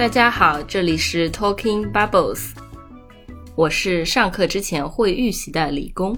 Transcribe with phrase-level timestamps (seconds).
[0.00, 2.52] 大家好，这里是 Talking Bubbles，
[3.54, 6.16] 我是上课之前会预习的理工，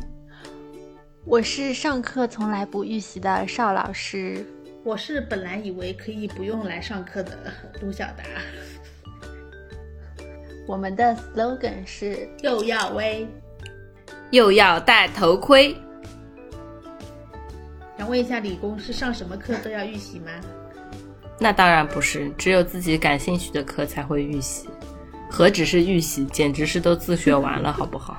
[1.25, 4.47] 我是上课从来不预习的邵老师，
[4.85, 7.37] 我是本来以为可以不用来上课的
[7.81, 8.23] 卢小达。
[10.69, 13.27] 我们的 slogan 是又要威，
[14.31, 15.77] 又要戴头盔。
[17.99, 20.31] 想问一下，理工是上什么课都要预习吗？
[21.43, 24.69] 那当然不是，只有自己感兴趣的课才会预习，
[25.29, 28.17] 何止是预习，简直是都自学完了，好不好？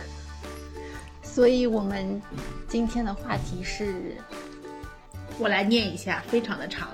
[1.22, 2.22] 所以我们
[2.66, 4.16] 今天的话题是，
[5.38, 6.88] 我来念一下，非常的长。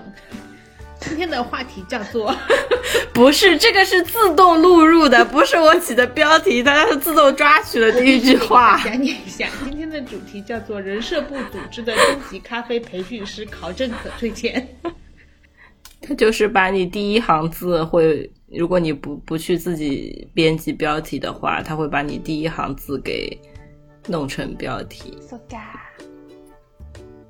[0.98, 2.34] 今天的话题叫做，
[3.14, 8.76] 不是这个是自动录入的，不是我起的标题，它是自动抓取的第一句话。
[8.78, 14.66] 想念一下，今天的主题叫做人社部组织的中级咖啡培训师考证可推荐。
[16.02, 23.40] 他就是把你第一行字会，如果你不不去自己编辑标题的话，它会把你第一行字给
[24.08, 25.16] 弄成标题。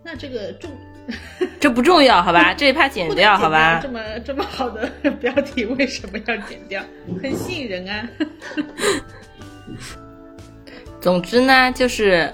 [0.04, 0.70] 那这个重。
[1.58, 2.54] 这不重要，好吧？
[2.54, 3.80] 这一趴剪掉，好吧？
[3.82, 4.88] 这么这么好的
[5.20, 6.80] 标题为什么要剪掉？
[7.20, 8.08] 很吸引人啊！
[11.00, 12.30] 总之呢，就是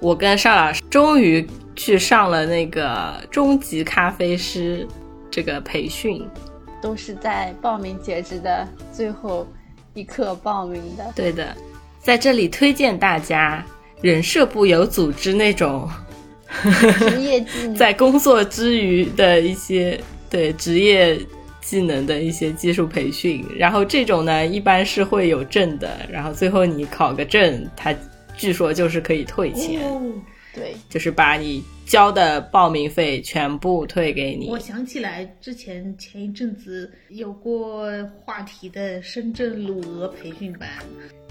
[0.00, 4.86] 我跟邵老师终于去上了那个中级咖啡师
[5.32, 6.24] 这个培训，
[6.80, 9.44] 都是在报名截止的最后
[9.94, 11.12] 一刻报名的。
[11.16, 11.56] 对的，
[11.98, 13.64] 在这里推荐大家，
[14.02, 15.90] 人社部有组织那种。
[16.98, 21.18] 职业技能， 在工作之余的一些对职业
[21.62, 27.94] 技能的一些技术培训，然后这种呢一般是会有证的，然后最后你考个证，它
[28.36, 29.80] 据说就是可以退钱，
[30.54, 34.48] 对，就是把你交的报名费全部退给你。
[34.48, 37.86] 我想起来之前前一阵子有过
[38.24, 40.68] 话题的深圳鲁鹅培训班，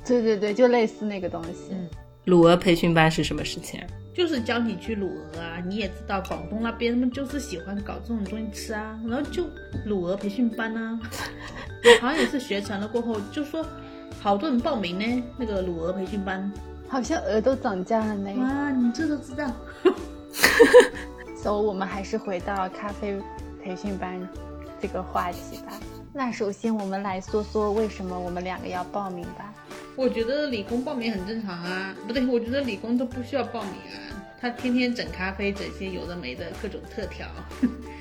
[0.05, 1.71] 对对对，就类似那个东西。
[1.71, 1.89] 嗯
[2.25, 3.81] 鲁鹅培训班是什么事情？
[4.13, 9.43] 就是教你去鲁鹅啊，你也知道广东那边他们就是喜欢搞这种东西吃啊，然后就
[9.87, 10.99] 鲁鹅培训班呢，
[11.99, 13.65] 好像也是学成了过后，就说
[14.19, 16.51] 好多人报名呢，那个鲁鹅培训班，
[16.87, 18.31] 好像鹅都涨价了呢。
[18.37, 19.51] 哇，你这都知道。
[21.41, 23.17] 所 以，我们还是回到咖啡
[23.63, 24.27] 培训班
[24.81, 25.73] 这个话题吧。
[26.13, 29.53] 那首先我们来说说为什么我们两个要报名吧。
[29.95, 33.99] 我觉得理工报名很正常啊，不对，我觉得理工都不需要报名啊，
[34.39, 37.27] 他天天整咖啡，整些有的没的各种特调，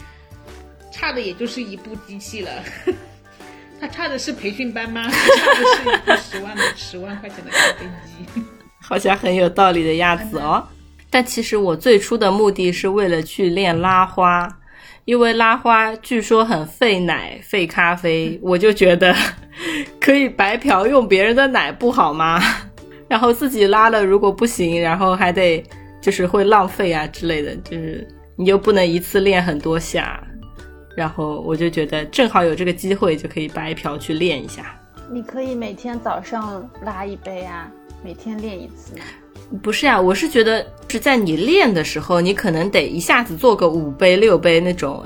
[0.91, 2.51] 差的也就是一部机器了。
[3.81, 5.09] 他差的是培训班吗？
[5.09, 8.43] 差的是一部十万十万块钱的咖啡机，
[8.81, 10.67] 好像很有道理的样子哦。
[11.11, 14.49] 但其实我最初的目的是为了去练拉花。
[15.07, 19.13] 因为拉花据说很费奶费咖啡，我就觉得
[19.99, 22.41] 可以白嫖用别人的奶不好吗？
[23.09, 25.65] 然后自己拉了如果不行，然后还得
[26.01, 28.07] 就是会浪费啊之类的，就是
[28.37, 30.23] 你又不能一次练很多下，
[30.97, 34.79] 然后我就觉得正好有这个机会就可以白嫖去练一下。
[35.11, 37.69] 你可以每天早上拉一杯啊，
[38.05, 38.95] 每天练一次。
[39.63, 45.05] 不是呀，我是觉得是在你练的时候，你可能得一下子做个五杯六杯那种，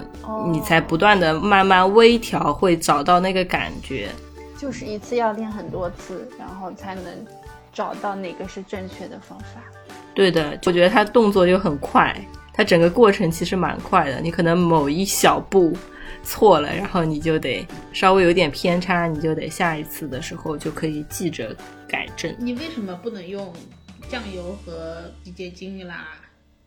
[0.53, 4.09] 你才不断的慢慢微调，会找到那个感觉。
[4.59, 7.05] 就是一次要练很多次，然后才能
[7.73, 9.61] 找到哪个是正确的方法。
[10.15, 12.15] 对的，我觉得他动作就很快，
[12.53, 14.21] 他整个过程其实蛮快的。
[14.21, 15.73] 你可能某一小步
[16.23, 21.55] 错了，然后你就得稍微有点偏差，你就得下一次的时候就可以记着
[21.89, 22.35] 改正。
[22.39, 23.53] 你为什么不能用？
[24.15, 26.07] 酱油和洗洁精啦，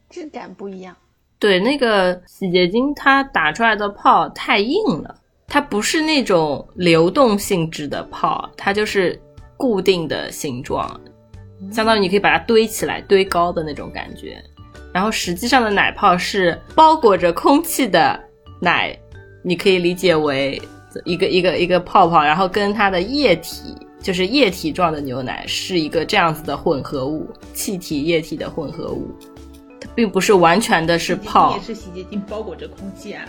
[0.09, 0.93] 质感不一样。
[1.39, 5.15] 对，那个洗洁精它打出来的泡太硬了，
[5.47, 9.17] 它不是那种流动性质的泡，它就是
[9.55, 10.99] 固定的形状，
[11.71, 14.43] 相当于你可以把它堆起来，堆高的那种感觉。
[14.93, 18.21] 然后实际上的奶泡是包裹着空气的
[18.59, 18.93] 奶，
[19.41, 20.61] 你可以理解为
[21.05, 23.73] 一个一个一个泡泡，然后跟它的液体。
[24.07, 29.05] 就是液体状的牛奶是一个这样子的混合物，气体液体的混合物，
[29.81, 31.57] 它并不是完全的是泡。
[31.57, 33.25] 也是洗洁精包裹着空气啊。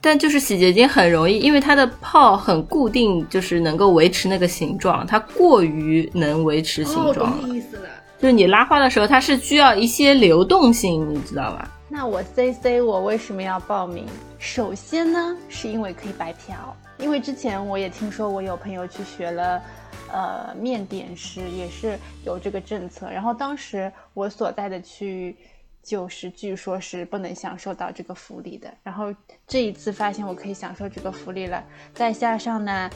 [0.00, 5.06] 但就是洗洁精很容易，因为它的泡很固定，就是能够维持那个形状。
[5.06, 7.48] 它过于能维持形状了。
[7.54, 7.88] 意思了。
[8.18, 11.70] 就是你拉花的时候，它是需要一些流动性，你知道吧？
[11.88, 14.04] 那我 C C 我为什么要报名？
[14.40, 19.62] 首先呢，是因为可以白嫖，因为之前我也听说我有朋友去学了。
[20.12, 23.10] 呃，面点师也是有这个政策。
[23.10, 25.36] 然后当时我所在的区域
[25.82, 28.72] 就是据说是不能享受到这个福利的。
[28.82, 29.14] 然后
[29.46, 31.64] 这一次发现我可以享受这个福利了，
[31.94, 32.90] 再加上呢，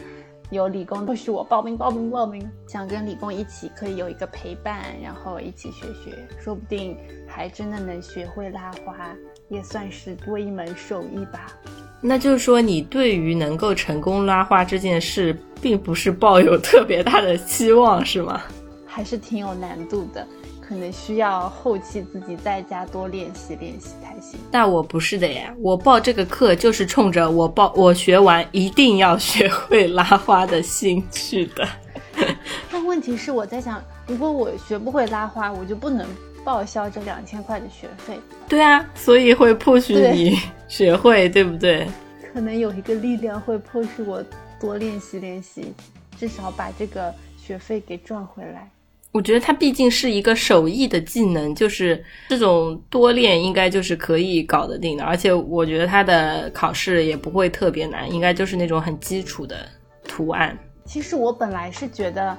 [0.51, 6.97] 有理工迫使我报名报名报名，想跟理工一起可以有一个陪伴，然后一起学学，说不定
[7.29, 9.17] 还真的能学会拉花，
[9.49, 11.53] 也算是多一门手艺吧。
[12.01, 18.41] 那就是说，你对于能够成功拉花这件事，并不是抱有特别大的期望，是吗？
[18.87, 20.27] 还是挺有难度的，
[20.61, 24.41] 可能需要后期自己在家多练习练习才行。
[24.51, 31.69] 但我不是的呀，我报这个课就是冲着我报我学完一定要学会拉花的心去的。
[32.73, 36.07] 但问题是，我在想，如果我学不会拉花，我就不能
[36.45, 38.19] 报销这两千块的学费。
[38.49, 40.37] 对啊，所以会迫使你
[40.69, 41.87] 学会，对不对？
[42.33, 44.25] 可能有一个力量会迫使我
[44.61, 45.73] 多练习练习，
[46.19, 48.71] 至少把这个学费给赚回来。
[49.13, 55.03] 我觉得它毕竟是一个手艺的技能，就是这种多练应该就是可以搞得定的。
[55.03, 59.67] 而且我觉得它的考试也不会特别难，应该就是那种很基础的
[60.05, 60.57] 图案。
[60.85, 62.37] 其实我本来是觉得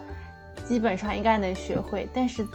[0.65, 2.47] 基本上应该能学会，但是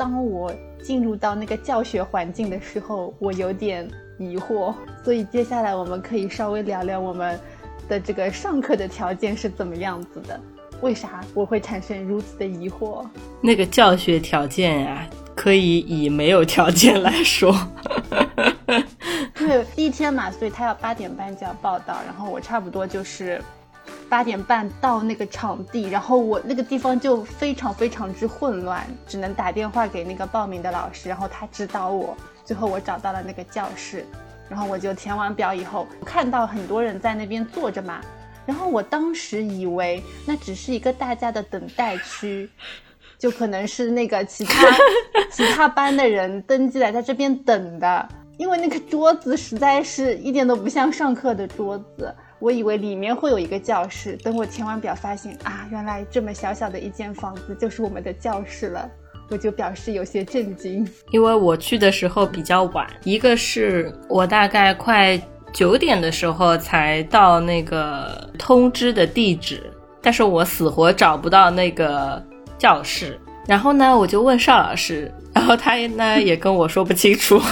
[0.00, 0.50] 当我
[0.82, 3.86] 进入到那个教学环境的时候，我有点
[4.18, 4.74] 疑惑。
[5.04, 7.38] 所以接下来我们可以稍微聊聊我们
[7.86, 10.40] 的这个上课的条件是怎么样子的。
[10.80, 13.06] 为啥我会产生如此的疑惑？
[13.42, 17.54] 那个教学条件呀，可以以没有条件来说。
[19.34, 23.38] 对，第一天嘛，所以他要八点半就要报到，然后我差不多就是
[24.08, 34.04] 八点半到那个场地，然后我那个地方就非常非常之混乱，只能打电话给那个报名的老师，然后他指导我，最后我找到了那个教室，
[34.48, 38.00] 然后我就填完表以后，看到很多人在那边坐着嘛。
[38.46, 42.50] 然后我当时以为那只是一个大家的等待区，
[43.16, 44.66] 就可能是那个其他
[45.30, 48.08] 其他班的人登记来在这边等的，
[48.38, 52.12] 因为那个桌子实在是一点都不像上课的桌子。
[52.40, 58.90] 我以为里面会有一个教室，等我填完表发现啊，原来这么小小的一间房子就是我们的教室了，
[59.28, 60.84] 我就表示有些震惊。
[61.12, 65.20] 因为我去的时候比较晚，一个是我大概快。
[65.52, 69.60] 九点的时候才到那个通知的地址，
[70.00, 72.24] 但是我死活找不到那个
[72.56, 73.18] 教室。
[73.48, 77.42] 然后呢，我就问邵老师，然后他呢也跟我说不清楚。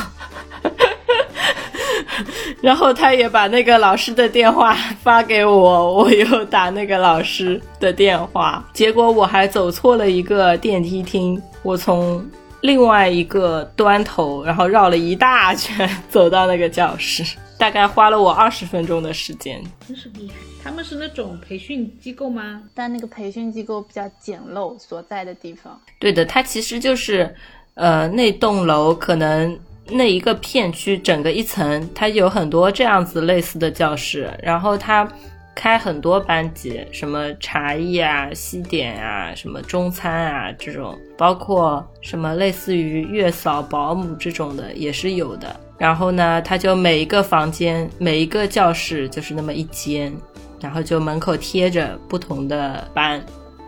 [2.62, 12.24] 然后他也把那个老师的电话发给我，我又打那个老师的电话，结果我还走错了一个电梯厅，我从
[12.60, 17.24] 另外一个端头，然后绕了一大圈走到那个教室。
[17.58, 20.34] 大概花了我二十分钟的时间，真是厉害。
[20.62, 22.62] 他们是那种培训机构吗？
[22.72, 25.76] 但那个培训机构比较简陋，所在的地方。
[25.98, 27.34] 对的，它其实就是，
[27.74, 29.58] 呃，那栋楼可能
[29.90, 35.08] 那一个片区整个一层，它有很多这样子类似的教室，然后它
[35.54, 45.58] 开很多班级，什么茶艺啊、西点啊、什么中餐啊这种，包括什么类似于月嫂、保姆这种的也是有的。
[45.76, 50.12] 然后呢，他就每一个房间、每一个教室就是那么一间，
[50.60, 53.24] 然后就门口贴着不同的班。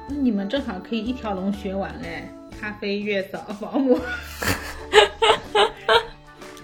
[0.08, 2.28] 那你们正好可以一条龙学完哎，
[2.60, 3.98] 咖啡、月嫂、保姆，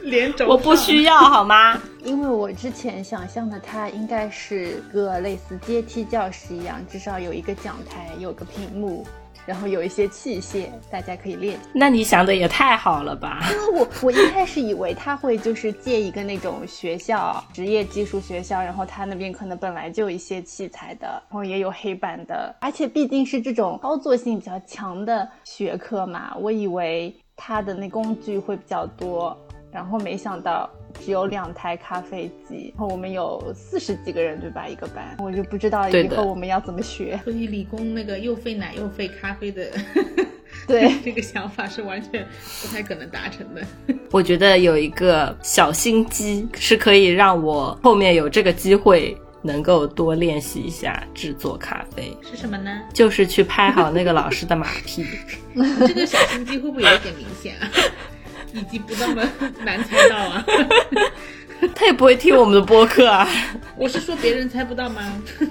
[0.06, 0.46] 连轴。
[0.48, 1.80] 我不需要好吗？
[2.04, 9.06] 因为我之前想象的它应该是个类似阶梯教室一样，至少有一个讲台，有个屏幕。
[9.44, 11.56] 然后有一些器械，大家可以练。
[11.72, 13.46] 那你想的也太好了吧？
[13.52, 29.38] 因为我我一开始以为他会就是借一个那种学校，职业技术学校，然后他那边可能本来就有一些器材的，然后也有黑板的，而且毕竟是这种操作性比较强的学科嘛，我以为他的那工具会比较多，
[29.76, 30.68] 然后没想到。
[31.04, 34.66] 只有两台咖啡机，然后我们有四十几个人，对吧？
[34.66, 37.20] 一个班，我就不知道以后我们要怎么学。
[37.22, 39.70] 所以理工那个又费奶又费咖啡的，
[40.66, 42.26] 对 这个想法是完全
[42.62, 43.62] 不太可能达成的。
[44.10, 52.16] 我觉得有一个小心机是可以让我后面有这个机会能够多练习一下制作咖啡。
[52.22, 52.80] 是什么呢？
[52.94, 55.04] 就是去拍好那个老师的马屁。
[55.86, 57.70] 这个小心机会不会有点明显啊？
[58.56, 59.22] 以及不那么
[59.64, 60.44] 难猜到啊，
[61.74, 63.28] 他也不会听我们的播客啊。
[63.78, 65.02] 我是说别人猜不到吗？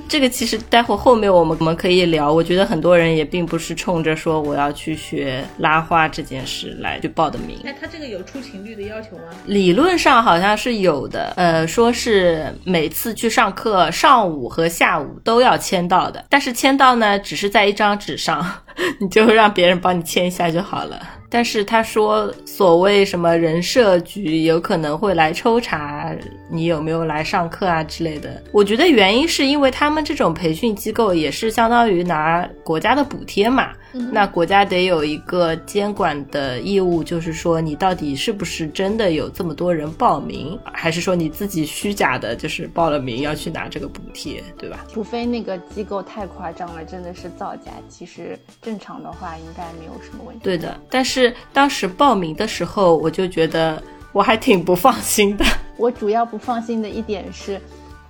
[0.07, 2.33] 这个其实待会后面我们我们可以聊。
[2.33, 7.59] 我觉得很多人也并不是冲着说我要去学拉花这件事来去报的名。
[7.63, 9.23] 那他这个有出勤率的要求吗？
[9.45, 18.43] 理论上好像是有的，呃，说是每次去上课上午和下午都要签到的，但是签到呢只是在一张纸上，
[18.99, 20.99] 你就让别人帮你签一下就好了。
[21.35, 26.15] 但是他说所谓什么人社局有可能会来抽查
[26.49, 28.41] 你有没有来上课啊之类的。
[28.53, 33.73] 我觉得原因是因为他们这种培训机构也是相当于拿国家的补贴嘛。
[34.11, 44.85] 那国家得有一个监管的义务，就是说你到底是不是真的有这么多人报名，还是说你自己虚假的，就是报了名要去拿这个补贴，对吧？
[44.91, 47.71] 除非那个机构太夸张了，真的是造假。
[47.87, 50.43] 其实正常的话，应该没有什么问题。
[50.43, 55.45] 对的，但是当时报名的时候，我就觉得我还挺不放心的。
[55.77, 57.59] 我主要不放心的一点是。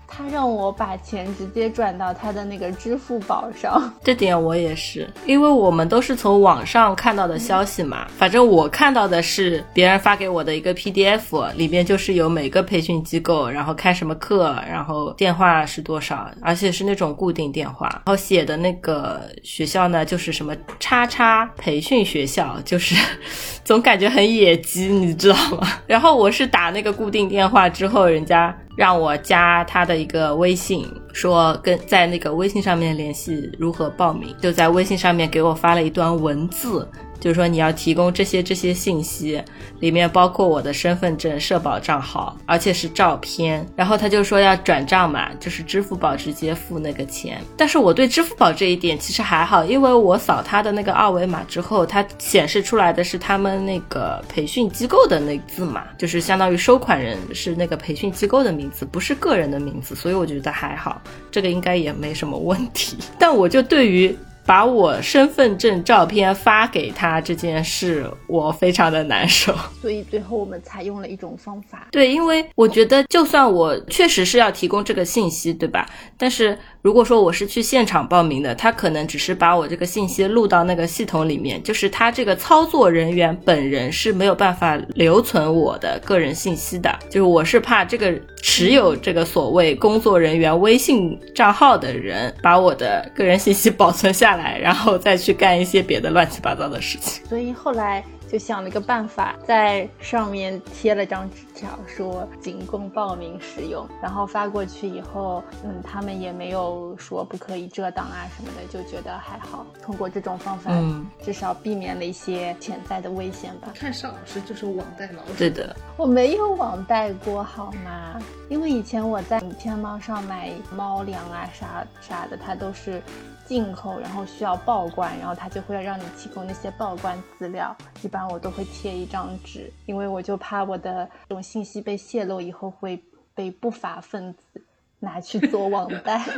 [0.08, 8.08] 他让我把钱直接转到他的那个支付宝上， 这点我也是，因为我们都是从网上看到的消息嘛。
[8.18, 17.88] 反正我看到的是别人发给我的一个 PDF，里面就是有每个培训机构，然后开什么课，然后电话是多少，而且是那种固定电话。
[17.88, 22.96] 然后写的那个学校呢，就是什么叉叉培训学校，就是
[23.66, 25.68] 总感觉很野鸡，你知道吗？
[25.88, 28.56] 然后我是打那个固定电话之后，人家。
[28.76, 36.88] 让我加他的一个微信，说跟在那个微信上面联系如何报名，就在微信上面给我发了一段文字。
[37.20, 39.42] 就是说你要提供这些这些信息，
[39.80, 43.66] 里面包括我的身份证、社保账号，而且是照片。
[43.76, 47.42] 然后他就说要转账嘛，就是支付宝直接付那个钱。
[47.58, 62.98] 但是我对支付宝这一点其实还好，因为我扫他的那个二维码之后，它显示出来的是他们那个培训机构的那字嘛，就是相当于收款人是那个培训机构的名字，不是个人的名字，所以我觉得还好，这个应该也没什么问题。
[63.18, 64.16] 但我就对于。
[64.46, 69.56] 把我身份证照片发给他这件事，我非常的难受。
[69.82, 71.88] 所以最后我们采用了一种方法。
[71.92, 75.86] 对，因为我觉得，就算我确实是要提供这个信息，对吧？
[76.18, 76.58] 但是。
[76.86, 86.96] 如果说我是去现场报名的，他可能只是把我这个信息录到那个系统里面，就是他这个操作人员本人是没有办法留存我的个人信息的。
[87.10, 97.26] 就是我是怕这个持有这个所谓工作人员微信账号的人把我的个人信息保存下来，然后再去干一些别的乱七八糟的事情。
[97.26, 98.04] 所以后来。
[98.36, 103.88] 就想了一个办法，在上面贴了张纸条，说仅供报名使用。
[104.02, 109.66] 然后发过去以后，嗯，他们也没有说不可以遮挡啊什么的，就觉得还好。
[109.82, 113.70] 通过这种方法，嗯，至少避免了一些潜在的危险吧。
[113.74, 115.34] 看邵老师就是网贷老师。
[115.38, 118.22] 对的，我没有网贷过，好吗？
[118.50, 123.02] 因为以前我在天猫上买猫粮啊啥啥的，它都是。
[123.46, 127.76] 进口，然后需要报关，然后他就会让你提供那些报关资料。
[128.02, 133.02] 一般我都会贴一张纸，因为我就怕我的这种信息被泄露以后会
[133.34, 134.62] 被不法分子
[135.00, 136.26] 拿去做网贷。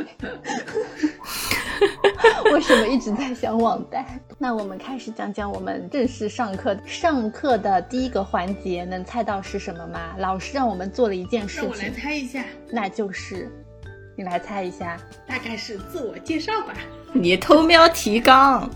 [2.52, 4.20] 为什么一直在想网贷？
[4.38, 6.76] 那我们开始讲讲我们正式上课。
[6.86, 10.14] 上课的第一个环节，能猜到是什么吗？
[10.18, 13.50] 老师让我们做了一件事情，让我来猜一下，那就是。
[14.18, 14.96] 你来猜一下，
[15.28, 16.74] 大概是自我介绍吧。
[17.14, 18.68] 你偷瞄提纲，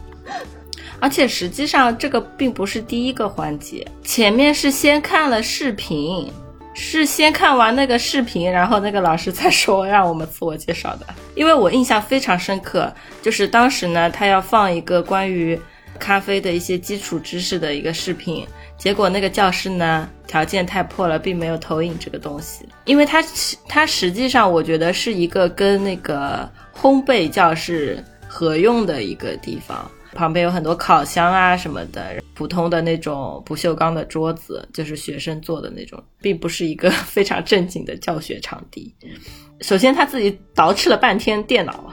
[1.00, 6.32] 而且实际上这个并不是第一个环节，前面是先看了视频，
[6.74, 11.06] 是先看完那个视频，然后那个老师才说让我们自我介绍的。
[11.34, 15.60] 因为我印象非常深刻，就是当时呢，他要放一个关于
[15.98, 18.46] 咖啡的一些基础知识的一个视频。
[18.82, 22.68] 结果那个教室呢，条件太破了，并没有投影这个东西。
[22.84, 23.22] 因为它
[23.68, 38.92] 它实际上我觉得是一个跟那个烘焙教室合用的一个地方，旁边有很多烤箱啊什么的，普通的那种不锈钢的桌子，就是学生坐的那种，并不是一个非常正经的教学场地。
[39.62, 41.88] 首先他自己捯饬了半天电脑，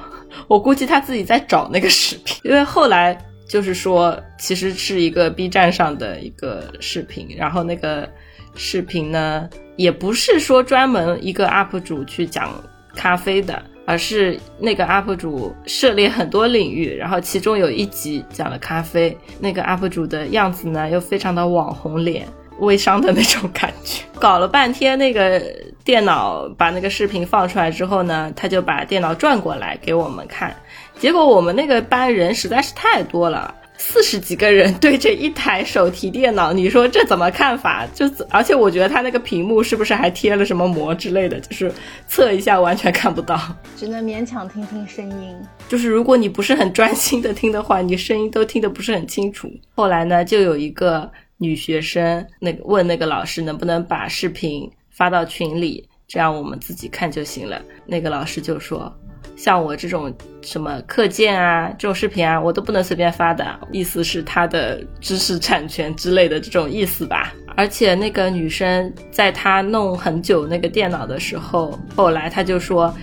[0.48, 3.16] 我估计他自己在找那个视频，因为后来。
[3.50, 8.08] 就是说，其实是一个 B 站上的一个视频，然后那个
[8.56, 12.54] 视频呢，也不是说专门一个 UP 主去讲
[12.96, 22.28] 咖啡的，而是那个 UP 主涉猎很多领域，然后其中有一集讲了咖啡，那个 UP 主的样子呢，又非常的网红脸，
[22.60, 25.42] 微商的那种感觉，搞了半天那个
[25.84, 30.56] 电脑把那个视频放出来之后呢，他就把电脑转过来给我们看。
[31.00, 37.88] 结果我们那个班人实在是太多了，四十几个人对着一台手提电脑，你说这怎么看法？
[37.96, 41.40] 就而且我觉得他那个屏幕是不是还贴了什么膜之类的？
[41.40, 41.72] 就是
[42.06, 43.40] 测一下完全看不到，
[43.78, 45.34] 只能勉强听听声音。
[45.70, 49.50] 就是如果你不是很专心的听的话，你声音都听得不是很清楚。
[49.76, 57.62] 后来呢，就有一个女学生那个问那个老师能不能把视频发到群里，这样我们自己看就行了。
[57.86, 58.94] 那个老师就说。
[59.40, 63.58] 像我这种什么课件啊，这种视频啊，我都不能随便发的。
[63.72, 67.34] 意思是他的知识产权之类的这种意思吧。
[67.56, 72.94] 而且那个女生在她弄很久那个电脑的时候，后来她就说，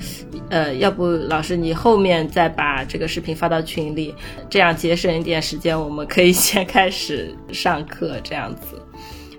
[0.51, 4.15] 呃，要不老师你后面再把这个视频发到群里，
[4.51, 8.79] 这样节省一点时间，我们可以先开始上课这样子。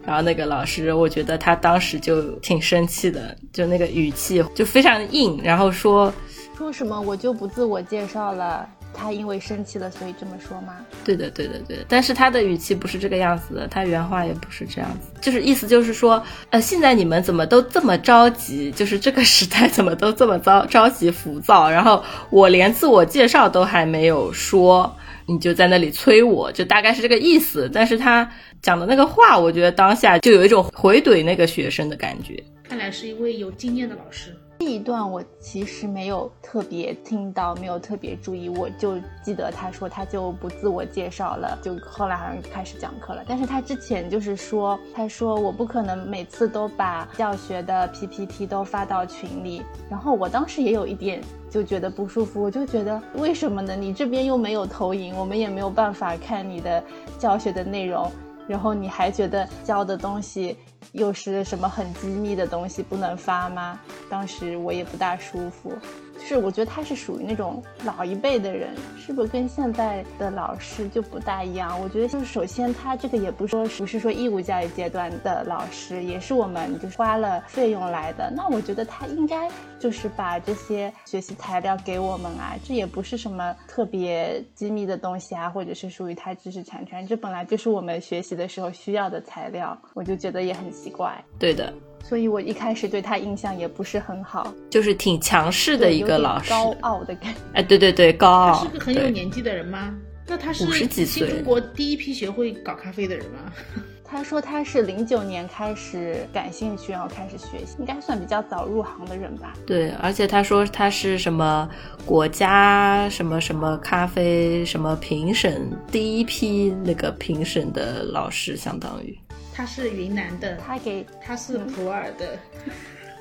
[0.03, 6.11] 然后那个老师，我觉得他当时就挺生气的，就那个语气就非常硬，然后说
[6.57, 8.67] 说什么我就不自我介绍了。
[8.91, 10.77] 他因为生气了，所以这么说吗？
[11.05, 11.85] 对的，对的，对的。
[11.87, 18.71] 但是他的语气不是这个样子的，他原话也不是这样子，就是意思就是说，呃，现在你们怎么都这么着急？
[18.71, 21.69] 就是这个时代怎么都这么着着急浮躁？
[21.69, 24.91] 然后我连自我介绍都还没有说，
[25.27, 27.69] 你就在那里催我，就大概是这个意思。
[27.71, 28.27] 但是他
[28.63, 32.43] 讲的那个话，我觉得当下就有一种回怼那个学生的感觉。
[32.67, 34.35] 看来是一位有经验的老师。
[34.59, 43.23] 这一段我其实没有特别听到，没有特别注意，我就记得他说他就不自我介绍了，就后来好像开始讲课了。
[43.27, 51.21] 但是他之前就是说，他说我不可能每次都把教学的 PPT 都发到群里，然后我当时也有一点
[51.51, 53.75] 就觉得不舒服，我就觉得为什么呢？
[53.75, 56.83] 你这边又没有投影，我们也没有办法看你的
[57.19, 58.11] 教学的内容，
[58.47, 60.57] 然后你还觉得教的东西。
[60.93, 63.79] 又是什么很机密的东西不能发吗？
[64.09, 65.73] 当时我也不大舒服。
[66.17, 71.79] 就是，我觉得他是属于那种老一辈的人，是不是跟现在的老师就不大一样？
[71.79, 78.33] 我觉得就是首先他这个也不说不是说义务教育阶段的老师，也是我们就是花了费用来的。
[78.35, 79.47] 那我觉得他应该
[79.79, 91.23] 就是把这些学习材料给我们啊，这也不是什么特别机密的东西啊，或者是属于他知识产权，这本来就是我们学习的时候需要的材料，我就觉得也很奇怪。
[91.39, 91.73] 对的。
[92.03, 97.39] 所以我一开始对他印象也不是很好，就是挺强势的一个老师，高傲的感觉。
[97.53, 98.53] 哎，对对对，高傲。
[98.53, 99.93] 他是个很有年纪的人吗？
[100.25, 103.51] 那他是五十几岁，中国第一批学会搞咖啡的人吗？
[104.09, 109.53] 他说他是零九年开始感兴趣，然后开始学习，应该算比较早入行的人吧。
[109.65, 111.69] 对，而且他说他是什么
[112.05, 119.17] 国家什么什么咖啡什么评审第一批那个评审的老师，相当于。
[119.57, 122.37] 他是云南的，他给他是普洱的，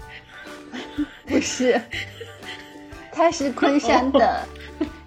[1.25, 1.81] 不是，
[3.11, 4.47] 他是昆山的，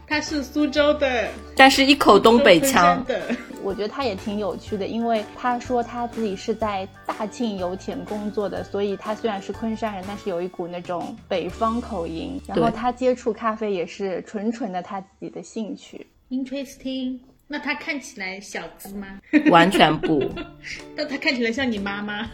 [0.08, 3.22] 他是苏州的，但是一口东北腔的。
[3.62, 12.42] 我觉得他也挺有趣的，因为他说他自己是在大庆油田工作的，所以他虽然是昆山人，但是有一股那种北方口音。
[12.48, 16.08] 然后他接触咖啡也是纯纯的他自己的兴趣。
[16.32, 17.20] Interesting。
[17.52, 19.08] 那他看起来小资吗？
[19.50, 20.32] 完全不。
[20.96, 22.30] 但他看起来像你妈妈，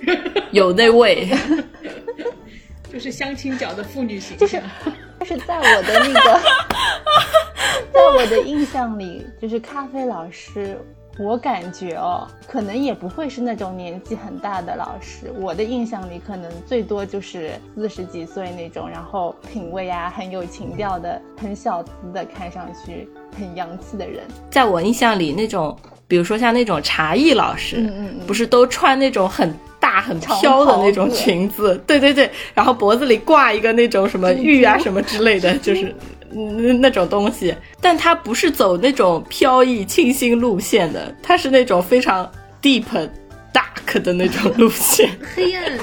[0.52, 1.26] 有那味，
[2.92, 4.38] 就是相亲角的妇女形象。
[4.38, 4.62] 就是，
[5.20, 6.40] 就是在我的那个，
[7.94, 10.78] 在我的印象里，就是咖啡老师，
[11.18, 15.32] 我感觉哦，可能也不会是那种年纪很大的老师。
[15.40, 23.08] 我的印象里，可能最多就是四十几岁那种，然后品味啊很有情调的，很小资的，看上去。
[23.38, 25.76] 很洋气的人，在我印象里，那种
[26.08, 35.94] 比如说像那种茶艺老师，嗯嗯，不是都穿那种很大很飘的那种裙子，对对对，然后脖子里挂一个那种什么玉啊什么之类的， 就是
[36.30, 37.54] 那那种东西。
[37.80, 42.84] 但他不是走那种飘逸清新路线的，他是那种非常 deep
[43.52, 45.78] dark 的那种路线， 黑暗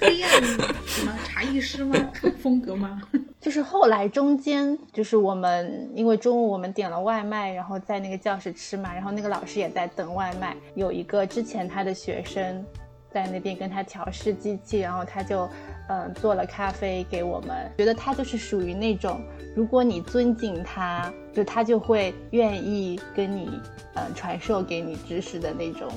[0.00, 0.42] 黑暗
[0.86, 1.96] 什么茶艺师吗？
[2.42, 3.00] 风格吗？
[3.40, 10.54] 就是后来中间，就是我们因为中午我们点了外卖，然后在那个教室吃嘛，然后那个老师也在等外卖。
[10.74, 12.62] 有一个之前他的学生
[13.10, 15.48] 在那边跟他调试机器，然后他就
[15.90, 17.70] 嗯做了咖啡给我们。
[17.76, 19.20] 觉得他就是属于那种，
[19.54, 23.50] 如果你尊敬他，就他就会愿意跟你
[23.94, 25.88] 嗯传授给你知识的那种。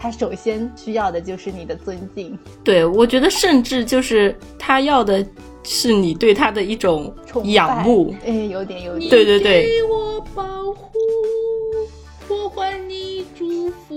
[0.00, 2.36] 他首先需要的就是你的尊敬。
[2.64, 5.24] 对，我觉得甚至就是他要的。
[5.64, 9.08] 是你对他的一种仰慕，哎，有点有点。
[9.08, 9.64] 对对对。
[9.64, 10.98] 给我保护，
[12.28, 13.94] 我还你祝福。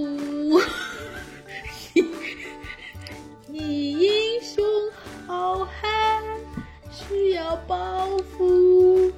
[3.47, 4.63] 你英雄
[5.27, 6.23] 好汉
[6.91, 9.11] 需要包袱。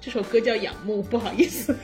[0.00, 1.74] 这首歌叫《仰慕》，不好意思。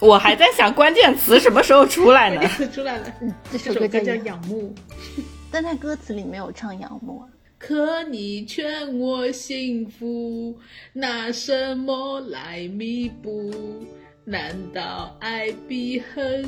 [0.00, 2.42] 我还在想关键词什么时候出来呢？
[2.72, 3.14] 出来了，
[3.50, 4.74] 这首歌叫《仰慕》，
[5.50, 7.28] 但他歌词里没有唱仰慕啊。
[7.58, 10.58] 可你劝我幸福，
[10.92, 13.50] 拿什么来弥补？
[14.24, 16.42] 难道爱比恨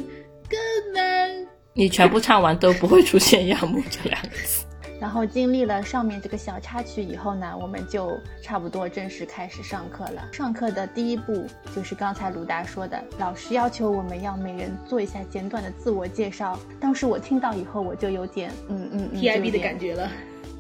[0.50, 1.46] 更难？
[1.72, 4.65] 你全部唱完都不会出现“仰慕”这两个字。
[5.00, 10.28] 然后经历了上面这个小插曲以后呢，我们就差不多正式开始上课了。
[10.32, 16.59] 上课的第一步就是刚才鲁达说的，老师要求我们要每人做一下简短的自我介绍。
[16.80, 20.11] 当时我听到以后，我就有点嗯嗯嗯 T I B 的感觉了，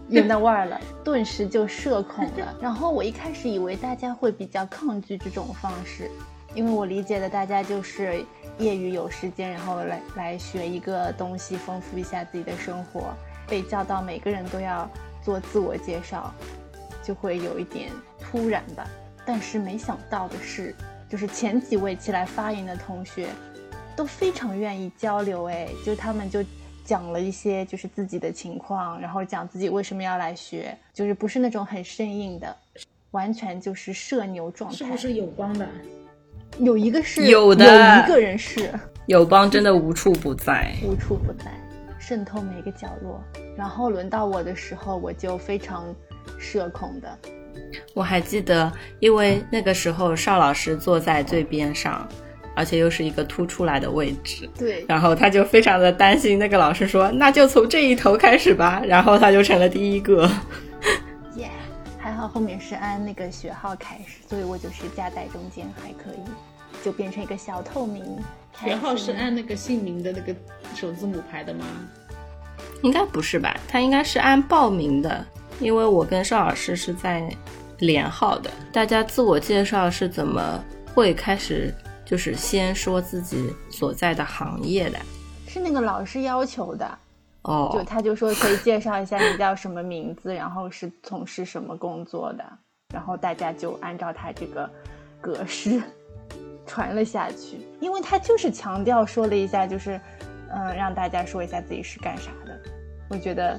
[0.08, 2.54] 有那味儿了，顿时就社恐了。
[2.60, 6.10] 然后我一开始以为大家会比较抗拒这种方式，
[6.54, 8.22] 因为我理解的大家就是
[8.58, 13.14] 业余有时间，然后来来学一个东西，丰富一下自己的生活。
[13.48, 14.88] 被叫到每个人都要
[15.22, 16.32] 做自我介绍，
[17.02, 18.86] 就会有一点突然吧。
[19.24, 20.74] 但是没想到的是，
[21.08, 23.28] 就是前几位起来发言的同学
[23.96, 26.44] 都非常愿意交流，哎，就他们就
[26.84, 32.56] 讲了一些就是自己的情况，然后讲自己为什么要来学，就是不是那种很生硬的，
[33.10, 34.76] 完全就是社牛状态。
[34.76, 35.68] 是不是有光的？
[36.58, 38.72] 有一个是有的有一个人是
[39.06, 40.72] 友邦真的无处不在。
[40.84, 41.52] 无处不在。
[42.06, 43.20] 渗透每个角落，
[43.56, 45.92] 然后轮到我的时候，我就非常
[46.38, 47.18] 社恐的。
[47.94, 52.08] 我还记得，因为那个时候邵老师坐在最边上，
[52.54, 56.38] 而且又是一个凸出来的位置，对，然后他就非常的担心。
[56.38, 60.30] 那个老师说：“那就从这一头开始吧。”然后他就成了第一个。
[61.34, 61.50] 耶，
[61.98, 68.04] 还好后面是按那个学号开始，所以我就是夹在中间，还可以，就变成一个小透明。
[68.60, 70.34] 学号是按那个姓名的那个
[70.74, 71.64] 首字母排的吗？
[72.82, 73.56] 应该不是吧？
[73.68, 75.24] 他应该是按报名的，
[75.60, 77.28] 因为我跟邵老师是在
[77.78, 78.50] 连号的。
[78.72, 80.62] 大家自我介绍是怎么
[80.94, 81.74] 会开始？
[82.04, 84.98] 就是先说自己所在的行业的，
[85.48, 86.98] 是那个老师要求的。
[87.42, 92.44] 哦，就他就说可以介绍一下你叫什么名字，然后是从事什么工作的，
[92.94, 94.70] 然后大家就按照他这个
[95.20, 95.82] 格式。
[96.66, 100.00] 传了下去，因为他就是强调说了一下，就是，
[100.52, 102.58] 嗯，让大家说一下自己是干啥的。
[103.08, 103.58] 我觉得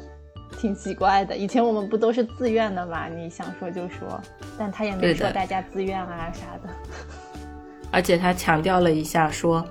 [0.59, 1.35] 挺奇怪的。
[1.35, 3.07] 以前我们不都是自愿的嘛？
[3.07, 4.21] 你想说就说，
[4.59, 6.69] 但他也没说大家自愿啊啥的。
[7.91, 9.65] 而且他强调了一下，说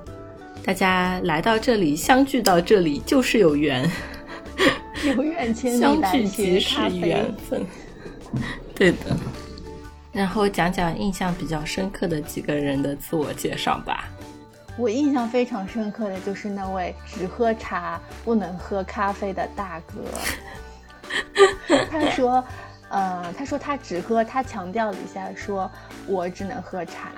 [0.64, 3.88] 大家来到这里，相聚到这里就是有缘，
[5.04, 7.64] 有缘千里相聚即是缘分。
[8.74, 8.98] 对的。
[10.16, 14.08] 然后讲讲印象比较深刻的几个人的自我介绍吧。
[14.78, 20.02] 我印象非常深刻的就是那位只喝茶不能喝咖啡的大哥。
[21.90, 22.42] 他说，
[22.88, 25.70] 呃，他说他只喝，他强调了一下，说
[26.06, 27.12] 我只能喝茶，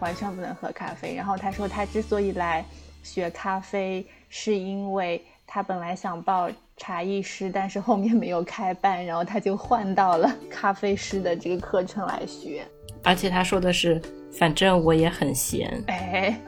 [0.00, 1.14] 完全不能喝咖啡。
[1.14, 2.62] 然后他说他之所以来
[3.02, 12.66] 学咖啡，是因为他本来想报茶艺师，但是后面没有开办，然后他就换到了咖啡师的这个课程来学。
[13.04, 16.40] 而且他说的是，反正我也很闲，哎，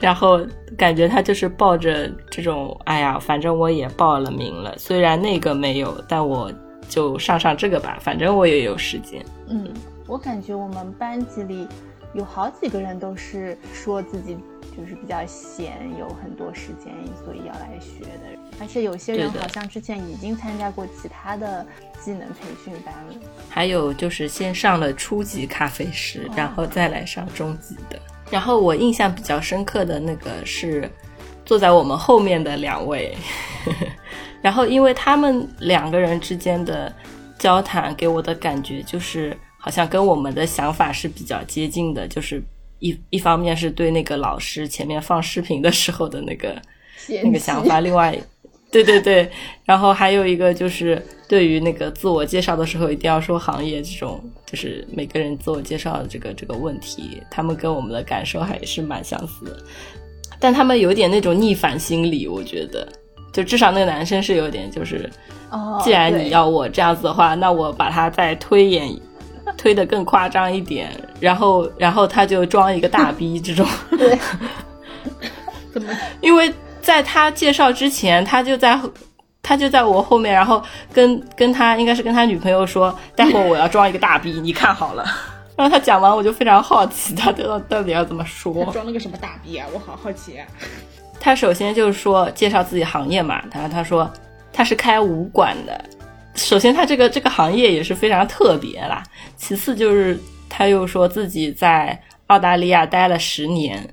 [0.00, 0.40] 然后
[0.76, 6.50] 感觉他就是抱着这种，哎呀，反正我也报了名了，虽然那个没有，但我
[6.88, 9.24] 就上上这个吧，反正我也有时间。
[9.48, 9.72] 嗯，
[10.06, 11.68] 我感觉我们班级里
[12.14, 14.38] 有好几个人都是说自己
[14.76, 16.92] 就是比较闲，有很多时间，
[17.24, 18.38] 所以要来学的。
[18.60, 21.66] 而且有些人好像之前已经参加过其他的
[22.00, 23.14] 技能培训班了。
[23.48, 28.00] 还有就是先上了初级咖啡师，然后再来上中级的。
[28.30, 30.90] 然后我印象比较深刻的那个是
[31.44, 33.16] 坐在我们后面的两位，
[34.42, 36.92] 然后因为他们两个人之间的
[37.38, 42.42] 交谈给我的感觉就是好像跟我们的想法是比较接近的，就是
[42.78, 46.54] 一一方面是对那个老师前面放视频的时候的那个
[47.22, 48.16] 那个想法，另外，
[48.70, 49.28] 对对对，
[49.64, 59.58] 然后还有一个就是对于那个自我介绍的时候一定要说行业这种，就是每个人自我介绍的这个这个问题，他们跟我们的感受还是蛮相似的，
[60.38, 62.86] 但他们有点那种逆反心理，我觉得，
[63.32, 65.08] 就至少那个男生是有点就是，
[65.50, 68.94] 哦，既然你要我这样子的话，那我把它再推演。
[69.56, 70.90] 推的更夸张一点，
[71.20, 73.66] 然后，然后他就装一个大逼这种，
[73.96, 74.18] 对，
[75.72, 75.92] 怎么？
[76.20, 78.78] 因为在他介绍之前，他就在
[79.42, 85.04] 他就在我后面，然后跟跟他应该是跟他女朋友说，待会儿我要装一个大逼，你看好了。
[85.56, 88.64] 然后他讲完，我就非常好奇，他到到底要怎么他说。
[88.72, 89.66] 装了个什么大逼啊？
[89.72, 90.46] 我好好奇啊！
[91.18, 94.10] 他首先就是说介绍自己行业嘛，然后他说
[94.52, 95.84] 他是开武馆的。
[96.36, 99.02] 首先，他这个这个行业也是非常特别啦。
[99.36, 100.18] 其次就是
[100.48, 103.88] 他又说自己在澳大利亚待了十年，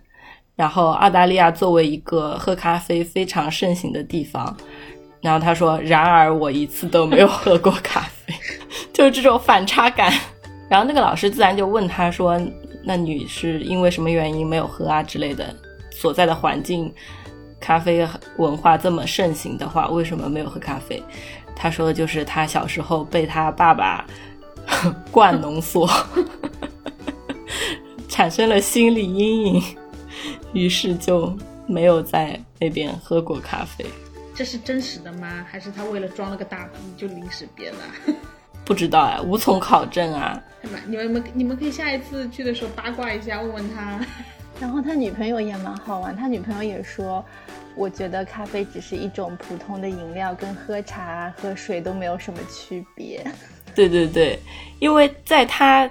[0.55, 4.55] 然后澳大利亚作为一个喝咖啡非常盛行的地方，
[5.21, 8.33] 然后他说，然而我一次都没有喝过咖啡，
[8.93, 10.13] 就是这种反差感。
[10.69, 12.39] 然后那个老师自然就问他说
[12.83, 15.53] ：“那你是因为什么原因没有喝啊之类的？
[15.91, 16.91] 所在的环境
[17.59, 21.01] 咖啡文化这么盛行的话，为什么没有喝咖啡？
[21.55, 24.05] 他说的就是他小时候被他爸爸
[25.11, 25.89] 灌浓缩，
[28.07, 29.63] 产生了心理阴影，
[30.53, 31.35] 于是就
[31.67, 33.85] 没有在那边喝过咖啡。
[34.35, 35.45] 这是真实的吗？
[35.49, 38.13] 还是他为了装了个大逼就临时编的？
[38.65, 40.41] 不知道啊，无从考证啊。
[40.63, 43.99] 你们你们你们可以下一次去的时候八卦一下，问问他。
[44.59, 47.23] 然后他女朋友也蛮好玩，他女朋友也说，
[47.75, 53.25] 我觉得咖啡只是一种普通的饮料，跟喝茶、喝水都没有什么区别。
[53.75, 54.39] 对对对，
[54.79, 55.89] 因为在他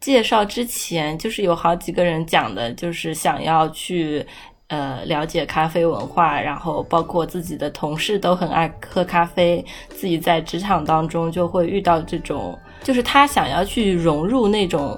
[0.00, 4.26] 介绍之前，就是有好几个人讲的，就是想要去。
[4.72, 14.96] 呃，了解咖啡文化，然后包括自己的同事都很爱喝咖啡，自己在职场当中就会遇到这种，就是他想要去融入那种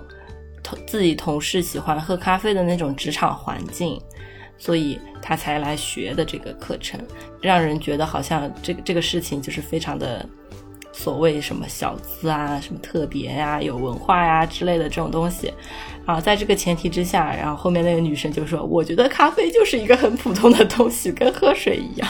[0.63, 3.99] 同自己同事喜欢喝咖啡的那种职场环境，
[4.63, 7.01] 所以他才来学的这个课程，
[7.41, 10.25] 让人觉得好像这个这个事情就是非常的。
[10.95, 15.51] 所谓什么小资啊，什么特别呀，有文化呀之类的这种东西，
[16.05, 22.09] 啊，在这个前提之下，然后后面那个女生就说：“我觉得咖啡就是一个很普通的东西，跟喝水一样，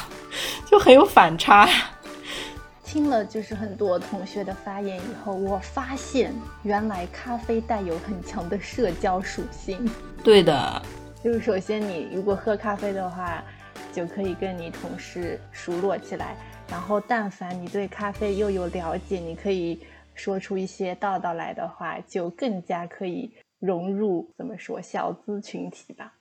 [0.69, 1.69] 就很有反差。
[2.85, 6.35] ”听了就是很多同学的发言以后，我发现
[6.65, 9.89] 原来咖啡带有很强的社交属性。
[10.25, 10.83] 对的，
[11.23, 13.43] 就是首先你如果喝咖啡的话，
[13.93, 16.37] 就可以跟你同事熟络起来。
[16.69, 19.79] 然后，但凡你对咖啡又有了解，你可以
[20.15, 23.31] 说出一些道道来的话，就更加可以
[23.61, 26.13] 融入怎么说小资群体吧。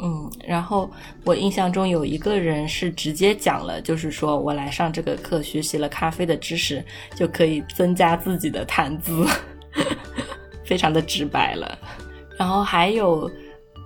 [0.00, 0.90] 嗯，然后
[1.24, 9.26] 我印象中有一个人是直接讲了，就是说我来上这个课学习了咖啡的知识，就可以增加自己的谈资，
[10.64, 11.78] 非常的直白了。
[12.38, 13.30] 然后还有，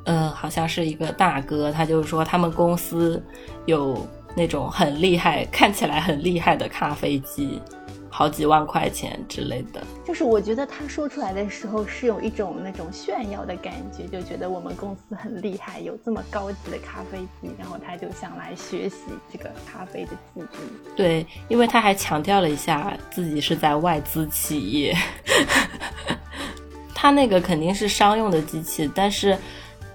[0.04, 3.22] 嗯，好像是一个大哥，他就是说他们公司
[3.66, 4.06] 有。
[4.36, 7.60] 那种很厉害，看起来很厉害的咖啡机，
[8.08, 9.82] 好几万块钱之类的。
[10.06, 18.98] 就是我觉得他说出来的时候是有一种那种炫耀的感觉，就觉得我们公司很厉害，有这么高级的咖啡机，然后他就想来学习
[19.32, 20.46] 这个咖啡的技艺。
[20.94, 24.96] 对，因为他还强调了一下自己是在外资企业，
[26.94, 29.36] 他那个肯定是商用的机器，但是。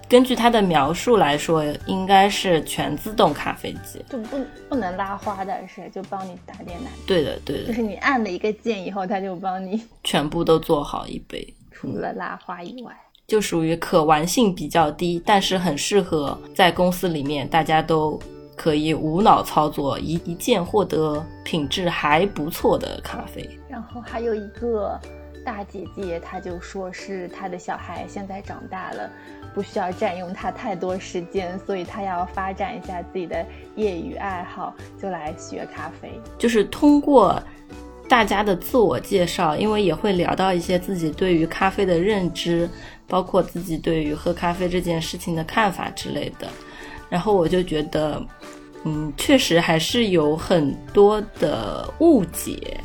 [0.08, 4.38] 根据它的描述来说，应该是全自动咖啡机，就不
[4.70, 6.90] 不能拉花的是，就帮你打点奶。
[7.08, 12.96] 对的，对的，就是你按了一个键以后，它就帮你全部都做好一杯，除了拉花以外，
[13.28, 18.20] 就属于可玩性比较低，但是很适合在公司里面，大家都
[18.56, 23.60] 可以无脑操作，一一键获得品质还不错的咖啡。
[23.68, 25.00] 然后还有一个
[25.46, 29.10] 大姐姐，她就说是她的小孩现在长大了。
[29.54, 33.46] 不需要占用她太多时间，所以她要发展一下自己的
[33.78, 36.12] 业余爱好，就来学咖啡。
[36.38, 37.42] 就是通过
[38.10, 42.70] 大家的自我介绍，因为也会聊到一些自己对于咖啡的认知，
[43.08, 46.50] 包括自己对于喝咖啡这件事情的看法之类的。
[47.10, 48.22] 然后我就觉得，
[48.84, 52.78] 嗯，确实还是有很多的误解。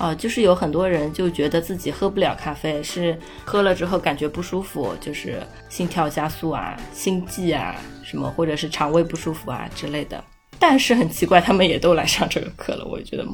[0.00, 10.24] 哦，就是有很多人就觉得自己喝不了咖啡，是喝了之后感觉不舒服，就是心跳加速啊、心悸啊什么，或者是肠胃不舒服啊之类的。
[10.58, 13.26] 但是很奇怪，他们也都来上这个课了，我觉得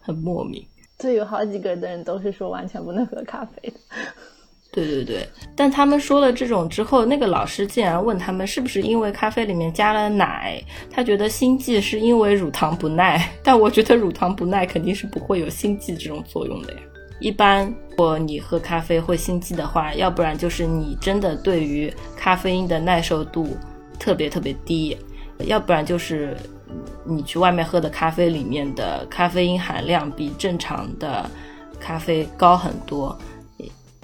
[0.00, 0.62] 很莫名。
[0.98, 3.74] 对，有好几个的人都是说完全不能喝咖啡的。
[4.72, 10.58] 对对对，但他们说了这种之后，那个老师竟然问他们是不是因为咖啡里面加了奶，
[10.90, 16.78] 他觉得心悸是因为乳糖不耐，但我觉得乳糖不耐肯定是不会有心悸这种作用的呀。
[17.20, 23.54] 一般如果你喝咖啡会心悸的话，要不然就是你真的对于咖啡因的耐受度
[23.98, 24.96] 特别特别低，
[25.44, 26.34] 要不然就是
[27.04, 31.30] 你去外面喝的咖啡里面的咖啡因含量比正常的
[31.78, 33.16] 咖啡高很多。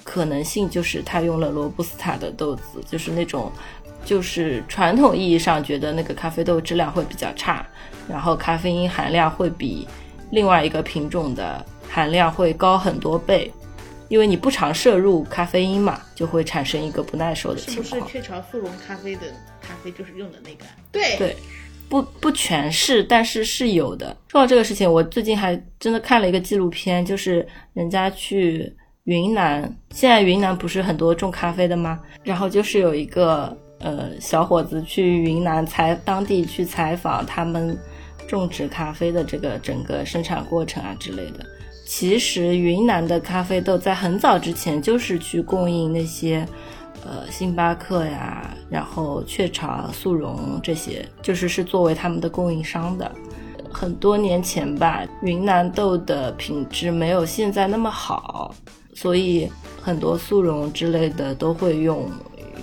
[0.09, 3.53] 可能性就是他用了罗布斯塔的豆子，就是那种，
[4.07, 7.64] 就是传统意义上觉得那个咖啡豆质量会比较差，
[8.09, 9.87] 然后咖啡因含量会比
[10.31, 13.53] 另外一个品种的含量会高很多倍，
[14.09, 17.85] 因为你不常摄入咖啡因嘛，就会产生一个不耐受的情况。
[17.85, 19.27] 是不是雀巢速溶咖啡的
[19.61, 20.64] 咖啡就是用的那个？
[20.90, 21.37] 对对，
[21.90, 24.16] 不不全是，但是是有的。
[24.29, 28.75] 说到这个事情，我最近还真的看了一个纪录片，就是人家去。
[29.09, 31.99] 云南现在云南不是很多种咖啡的吗？
[32.23, 37.75] 然后就是有一个呃小伙子去云南采当地去采访他们
[38.27, 41.38] 种植咖啡的这个整个生产过程啊之类的。
[41.87, 46.47] 其实云南的咖啡豆在很早之前就是去供应那些
[47.03, 53.11] 呃星巴克呀，然后雀巢、速溶这些，就是是作为他们的供应商的。
[53.73, 58.55] 很多年前吧，云南豆的品质没有现在那么好，
[59.01, 59.49] 所以
[59.81, 62.11] 很多速溶之类的都会用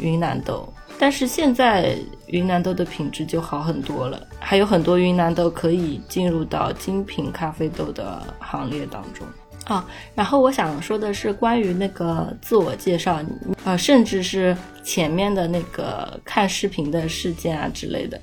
[0.01, 0.67] 云南豆。
[0.99, 9.25] 但是现在云南豆的品质就好很多了，还有很多云南豆可以进入到精品咖啡豆的行列当中
[9.63, 9.87] 啊。
[10.13, 13.21] 然后我想说的是关于那个自我介绍，
[13.63, 18.19] 呃，甚至是前面的那个看视频的事件啊之类的。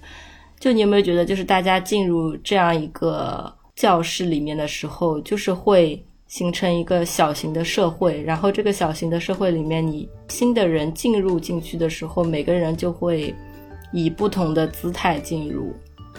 [0.60, 13.34] 就你有没有觉得，就是大家进入这样一个教室里面的时候，就是会形成一个小型的社会，然后这个小型的社会里面，你新的人进入进去的时候，每个人就会
[13.92, 15.74] 以不同的姿态进入。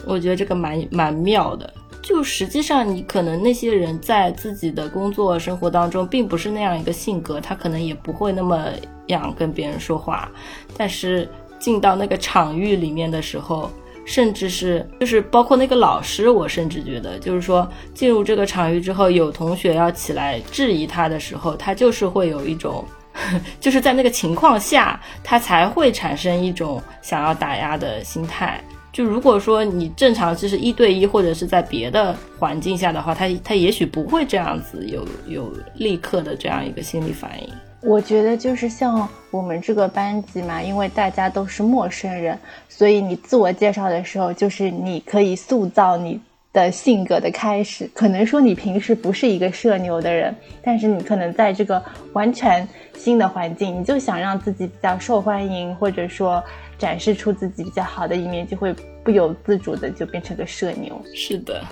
[0.06, 1.74] 我觉得这个蛮蛮妙的。
[2.00, 8.68] 就实际上，你可能那些人在自己的工作生活当中，并不是那样一个性格，他可能也不会那么
[9.08, 10.30] 样跟别人说话，
[10.76, 13.68] 但是进到那个场域里面的时候。
[14.04, 22.84] 甚至是就是包括那个老师，我甚至觉得，就是说进入这个场域之后，有同学要起来质疑他的时候，他就是会有一种，
[23.60, 28.62] 就是在那个情况下，他才会产生一种想要打压的心态。
[28.92, 37.48] 就如果说你正常就是一对一或者是在别的环境下的话，他他也许不会这样子有有立刻的这样一个心理反应。
[37.86, 46.18] 我觉得就是像我们这个班级嘛，因为大家都是陌生人，所以你自我介绍的时候，就是你可以塑造你
[46.52, 47.88] 的性格的开始。
[47.92, 51.82] 可能说你平时不是一个社牛的人，但是你可能在这个
[52.14, 52.66] 完全
[52.96, 56.42] 新的环境，你就想让自己比较受欢迎，或者说
[56.78, 60.98] 展示出自己比较好的一面，就会不由自主的就变成个社牛。
[61.14, 61.62] 是的。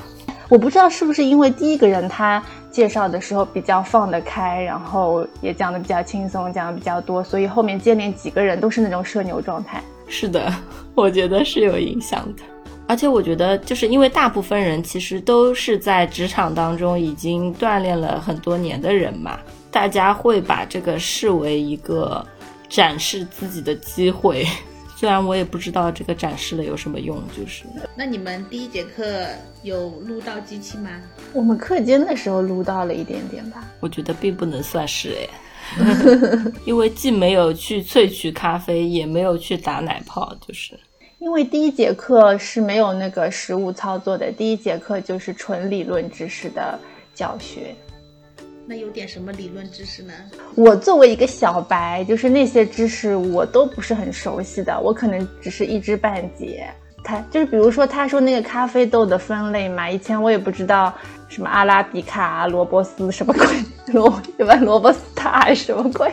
[0.48, 2.42] 我不知道是不是因为第一个人他
[2.72, 9.80] 介绍的时候比较放得开，然后也讲的比较轻松，讲的比较多，所以后面接连几个人都是那种社牛状态。
[10.08, 10.52] 是的，
[10.96, 12.42] 我觉得是有影响的。
[12.88, 19.38] 而且我觉得，就是因为大部分人其实都是在职场当中已经锻炼了很多年的人嘛，
[19.70, 22.26] 大家会把这个视为一个
[22.68, 24.46] 展示自己的机会。
[25.02, 27.64] 虽然我也不知道这个展示了有什么用，就是。
[27.96, 29.26] 那你们第一节课
[29.64, 30.90] 有录到机器吗？
[31.32, 33.68] 我们课间的时候录到了一点点吧。
[33.80, 40.78] 我觉得并不能算是哎， 因为既没有去萃取咖啡，也没有去打奶泡，就是。
[41.18, 46.78] 因为第一节课是没有那个实物操作的，第一节课就是纯理论知识的
[47.12, 47.74] 教学。
[48.66, 50.12] 那有点什么理论知识呢？
[50.54, 56.68] 我作为一个小白，就是那些知识我都不是很熟悉的，我可能只是一知半解。
[57.04, 60.94] 他就是比如说他说那个咖啡豆的分类嘛，以前我也不知道
[61.28, 63.44] 什么阿拉比卡、罗伯斯什么鬼，
[63.92, 66.12] 罗什么罗伯斯塔什么鬼，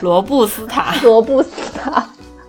[0.00, 2.08] 罗布斯塔， 罗布斯塔，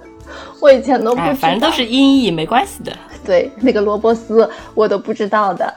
[0.61, 2.95] 我以前都不知道，反正都是音译，没关系的。
[3.25, 5.73] 对，那个罗伯斯我都不知道的。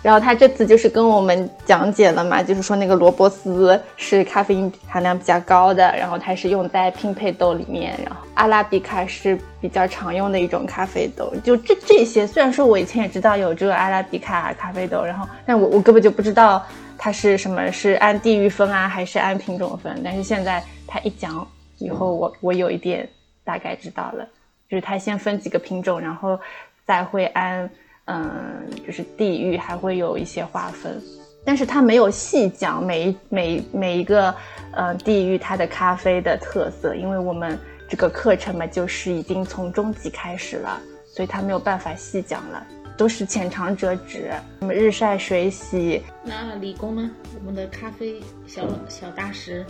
[0.00, 11.32] 然后他这次就是跟我们讲解了嘛，就是说那个罗伯斯是咖啡因含量比较高的，然后它是用在拼配豆里面，然后阿拉比卡是比较常用的一种咖啡豆。
[11.42, 16.64] 就这这些，虽然说我以前也知道有这个阿拉比卡咖啡豆，然后但我我根本就不知道
[16.96, 20.00] 它是什么，是按地域分啊，还是按品种分？
[20.04, 21.44] 但是现在他一讲
[21.78, 23.08] 以后，我我有一点
[23.42, 24.24] 大概知道了，
[24.70, 26.38] 就是他先分几个品种，然后
[26.86, 27.68] 再会按。
[28.10, 30.98] 嗯，就是地域还会有一些划分，
[31.44, 34.34] 但是它没有细讲每一每每一个
[34.72, 40.80] 呃地域它的咖啡的特色，因为我们这个课程嘛，就是已经从中级开始了，
[41.14, 42.66] 所以它没有办法细讲了，
[42.96, 44.30] 都是浅尝辄止。
[44.60, 46.02] 什么日晒水洗？
[46.24, 47.10] 那理工呢？
[47.38, 49.66] 我们的咖啡小小大师，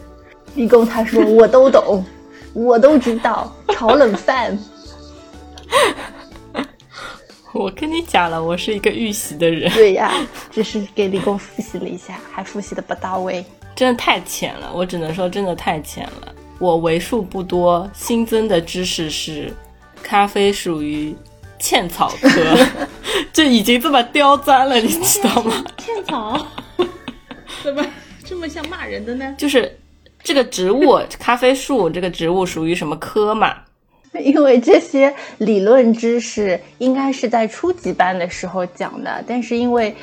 [0.55, 2.05] 理工他说我都懂，
[2.53, 4.57] 我都知道炒冷饭。
[7.59, 9.69] 我跟你讲了，我是一个预习的人。
[9.73, 10.15] 对呀，
[10.49, 13.45] 只是给理工复习了一下，还复习的不到位，
[13.75, 14.71] 真的太浅了。
[14.73, 16.33] 我只能说，真的太浅了。
[16.61, 19.53] 我为数不多新增的知识是，
[20.05, 21.13] 咖啡属于
[21.59, 22.57] 茜草科，
[23.35, 25.65] 这已经这么刁钻了，你知道吗？
[25.79, 26.47] 茜草
[27.65, 27.85] 怎么
[28.25, 29.35] 这么像骂人的呢？
[29.37, 29.77] 就是
[30.23, 33.57] 这个植物，咖啡树这个植物属于什么科嘛？
[34.19, 39.95] 因为这些理论知识应该是在初级班的时候讲的，但是因为，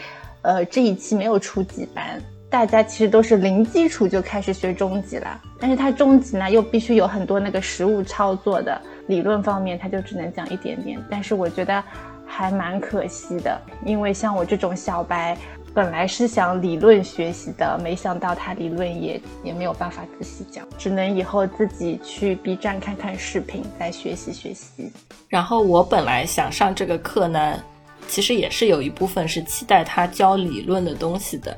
[0.41, 5.41] 呃，这一期没有初级班，大家其实都是零基础就开始学中级了。
[5.59, 11.03] 但是它中级呢，又必须有很多那个实物操作的理论方面，它就只能讲一点点。
[11.09, 11.83] 但是我觉得
[12.25, 15.37] 还蛮可惜的，因为像我这种小白，
[15.75, 24.89] 本来是想理论学习的，没想到他理论也也没有办法仔细讲，只能以后自己去 B 站看看视频再学习学习。
[25.27, 27.61] 然后我本来想上这个课呢，
[28.07, 31.57] 其实也是有一部分是期待他教理论的东西的，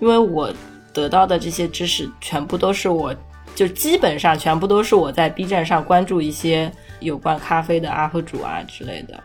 [0.00, 0.52] 因为我
[0.92, 3.14] 得到的这些知识全部都是我。
[3.56, 6.70] 就基本上全部都是我在 B 站上关注一些
[7.00, 9.18] 有关咖啡的 UP 主啊之类的，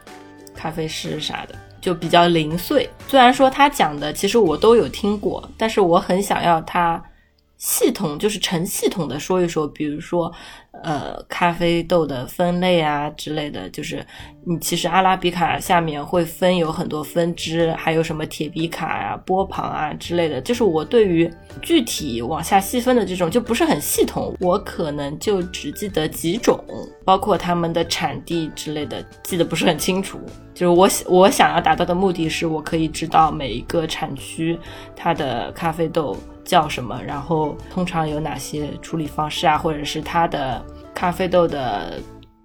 [0.55, 1.55] 咖啡师啥的，
[1.85, 2.89] 就比较零碎。
[3.07, 6.99] 虽然说他讲的其实我都有听过，但是我很想要他
[7.65, 10.31] 系统，就是成系统的说一说，比如说。
[10.83, 14.05] 呃，咖啡豆的分类啊之类的，就是
[14.43, 20.41] 你其实阿拉比卡下面会分有很多分支，还有什么铁比卡啊、波旁啊之类的。
[20.41, 26.61] 就是我对于具体往下细分的这种就不是很系统，我可能就只记得几种，
[27.05, 30.19] 包括他们的产地之类的，记得不是很清楚。
[30.53, 34.59] 就是我我想要达到的目的是我可以知道每一个产区
[34.93, 36.17] 它的咖啡豆。
[36.45, 37.01] 叫什么？
[37.03, 39.57] 然后通常有哪些处理方式啊？
[39.57, 41.99] 或者是它的咖啡豆的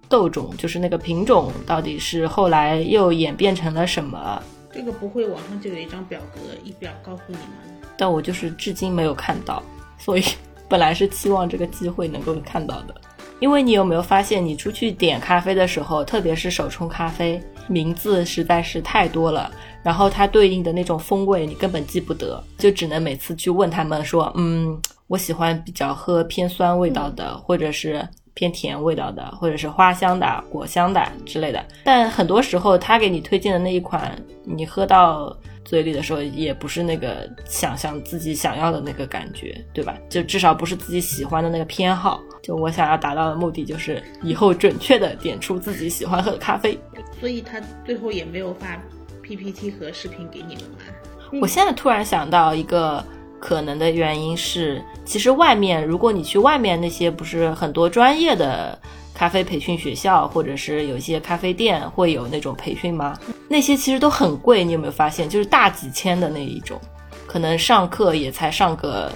[0.09, 4.41] 豆种，就是那个品种到底是后来又演变成了什么？
[4.73, 7.81] 这个不会，网上就有一张表格，一表告诉你们？
[7.97, 9.61] 但我就是至今没有看到，
[9.97, 10.23] 所以
[10.67, 12.95] 本来是期望这个机会能够看到的。
[13.41, 19.49] 因为你有没有发现，你出去点咖啡的时候，特别是手冲咖啡，名字实在是太多了，
[19.81, 31.65] 然后它对应的那种风味你根本记不得，就只能每次去问他们说，嗯，我喜欢比较喝偏酸味道的，或者是偏甜味道的，或者是花香的、果香的之类的。
[31.83, 34.15] 但很多时候他给你推荐的那一款，
[34.45, 35.35] 你喝到。
[35.63, 39.97] 嘴里的时候也不是那个想象自己想要的那个感觉，对吧？
[40.09, 42.21] 就至少不是自己喜欢的那个偏好。
[42.41, 46.77] 就我想要达到的目的就是以后准确的点出自己喜欢喝的咖啡。
[47.19, 48.81] 所以他最后也没有发
[49.21, 51.39] PPT 和视频给你们吗？
[51.41, 53.03] 我现在突然想到一个
[53.39, 58.77] 可能的原因是，其实外面如果你去外面那些不是很多专业的。
[59.21, 63.15] 咖啡培训学校，或者是有一些咖啡店会有那种培训吗？
[63.47, 65.29] 那些其实都很贵，你有没有发现？
[65.29, 66.81] 就是大几千的那一种，
[67.27, 69.13] 可能上课也才上个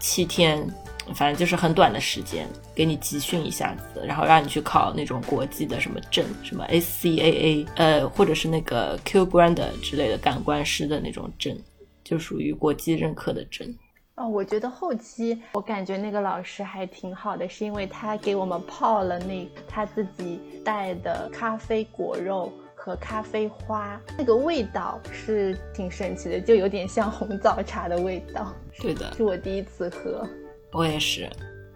[0.00, 0.66] 七天，
[1.14, 11.54] 反正就是很短的时间，给你集训一下子，然后让你去考那种国际的什么证，什么 SCAA，呃，或者是那个 Q Grand 之类的感官师的那种证，
[12.02, 13.68] 就属于国际认可的证。
[14.16, 28.52] 哦，我觉得后期我感觉那个老师还挺好的，是因为他给我们泡了那他自己带的咖啡果肉和咖啡花，那个味道是挺神奇的，就有点像红枣茶的味道。
[28.78, 30.28] 对的，是我第一次喝。
[30.72, 31.28] 我也是。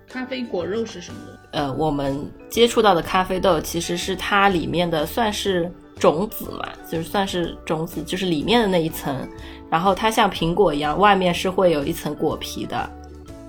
[0.07, 1.19] 咖啡果肉是什么？
[1.53, 9.27] 呃，我们接触到的咖啡豆其实是它里面的算是种子嘛，就是算是种子，就是里面的那一层。
[9.71, 12.89] 然后它像苹果一样，外面是会有一层果皮的，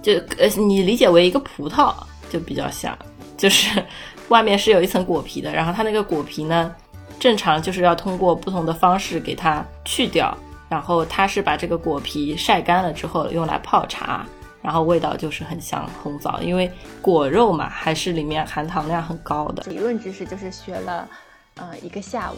[0.02, 1.94] 就呃你理解为一个葡萄
[2.30, 2.98] 就比较像，
[3.38, 3.84] 就是
[4.30, 5.52] 外面是有一层果皮的。
[5.52, 6.74] 然后它那个果皮呢，
[7.20, 10.36] 正常就是要通过不同的方式给它去掉。
[10.70, 14.26] 然后它是把这个果皮晒干了之后用来泡茶，
[14.62, 16.70] 然后味道就是很像红枣，因为
[17.02, 19.64] 果肉嘛，还是里面含糖量很高的。
[19.72, 21.08] 理论知识就是学了，
[21.56, 22.36] 呃一个下午，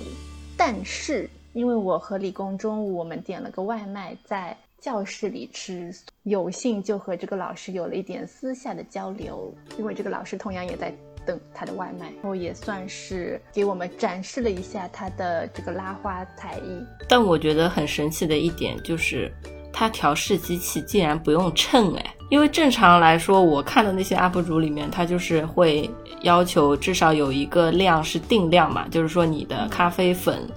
[0.56, 1.28] 但是。
[1.60, 5.94] 因为我和李工中午我们点了个外卖，在教室里吃，
[6.24, 9.54] 有幸就和这个老师有了一点私下的交流。
[9.78, 10.96] 因为这个老师同样也在
[11.26, 16.82] 等他的外卖，然后也算是给我们展示了一下他的这个拉花才艺。
[17.10, 19.30] 但我觉得很神奇的一点就是，
[19.74, 25.92] 他调试机器竟然不用秤哎，因为正常来说，我看的那些 UP 主里面，他就是会
[26.22, 30.50] 要求至少有一个量是定量嘛，就是说你的咖啡粉。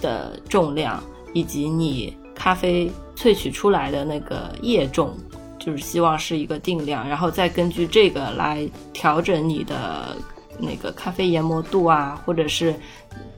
[0.00, 5.14] 的重量以及你咖啡萃取出来的那个液重，
[5.58, 10.16] 就是希望是一个定量，然后再根据这个来调整你的
[10.58, 12.74] 那个咖啡研磨度啊，或者是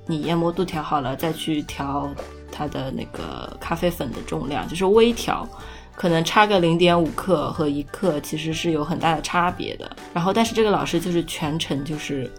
[0.07, 2.09] 你研磨度调好了再去调
[2.51, 5.49] 它的那个咖啡粉的重量，就是微调，
[5.97, 9.91] 可能差个零点五克和一克其实是有很大的差别的。
[10.15, 12.31] 然后，但是这个老师就是全程就是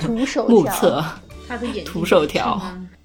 [0.00, 1.02] 徒手目测，
[1.48, 2.60] 他的眼徒手调。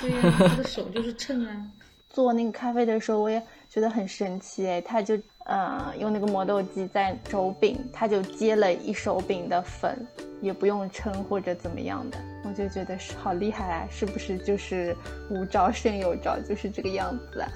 [0.00, 1.66] 对呀，他的手就是秤啊。
[2.10, 9.96] 做那个咖啡的时候，我也觉得很神奇哎，他就呃用那个磨豆机在手柄，他就接了一手柄的粉，
[10.42, 13.88] 也不用称或者怎么样的，我就觉得是好厉害啊！
[13.90, 14.94] 是不是就是
[15.30, 17.48] 无招胜有招，就是这个样子啊？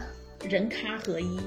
[0.49, 1.39] 人咖合一。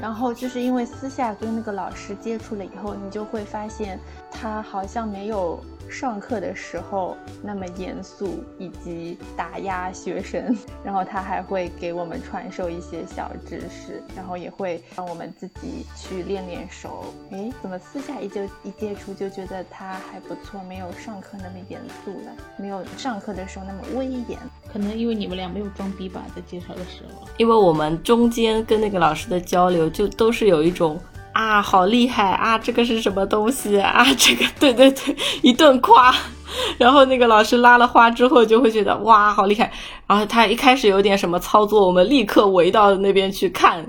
[0.00, 17.04] 然后就是因为私下跟那个老师接触了以后，你就会发现他好像没有上课的时候那么严肃以及打压学生，然后他还会给我们传授一些小知识，然后也会让我们自己去练练手。
[17.30, 24.38] 诶，怎么私下一就一接触就觉得他还不错，没有上课那么严肃了，没有上课的时候那么威严。
[24.72, 27.28] 可能因为你们俩没有装逼吧，在介绍的时候。
[27.36, 30.98] 因为我们中间跟那个老师的交流，就都是有一种
[31.34, 34.06] 啊，好厉害啊，这个是什么东西啊？
[34.16, 36.14] 这个对对对，一顿夸。
[36.78, 39.70] 然后那个老师拉了花之后，就会觉得哇，好厉害。
[40.06, 43.84] 然后他一开始有点什么操作，我们立刻围到那边去看，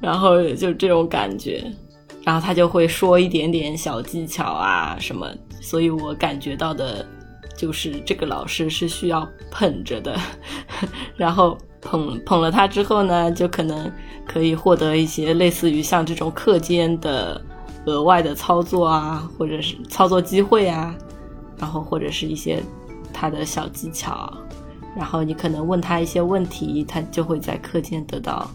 [0.00, 1.64] 然后就这种感觉。
[2.22, 5.28] 然后他就会说一点点小技巧啊什么，
[5.60, 7.04] 所以我感觉到的。
[7.56, 10.18] 就是这个老师是需要捧着的，
[11.16, 13.92] 然后捧捧了他之后呢，就可能
[14.26, 17.40] 可以获得一些类似于像这种课间的
[17.86, 20.94] 额外的操作啊，或者是操作机会啊，
[21.58, 22.62] 然后或者是一些
[23.12, 24.32] 他的小技巧，
[24.96, 28.50] 然后你可能问他一些问题，他就会在课间得到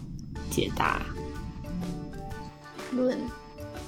[0.50, 1.00] 解答。
[2.90, 3.16] 论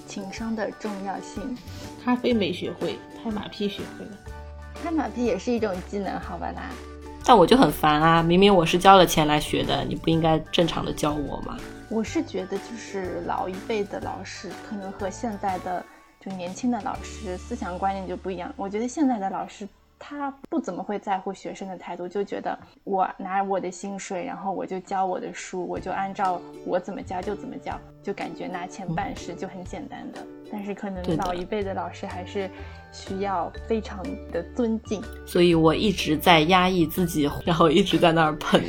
[0.07, 1.59] 情商的重要性，
[2.05, 4.13] 咖啡没学会，拍马屁学会了。
[4.83, 6.71] 拍马屁也是一种技能，好吧啦。
[7.25, 8.23] 但我就很烦啊！
[8.23, 11.57] 明明我是交了钱来学的，你不应该正常的教我吗？
[11.89, 15.85] 我是觉得，就是老一辈的老师可能和现在的
[16.21, 18.53] 就年轻的老师思想观念就不一样。
[18.57, 19.69] 我觉得现在的老师。
[20.05, 30.27] 他不怎么会在乎学生的态度，就觉得我拿我的薪水，然后我就教我的书，我就按照我怎么教就怎么教，就感觉拿钱办事就很简单的。
[30.51, 32.51] 但是可能老一辈的老师还是
[32.93, 38.63] 需要非常的尊敬，所以我一直在压抑自己，然后一直在那儿喷，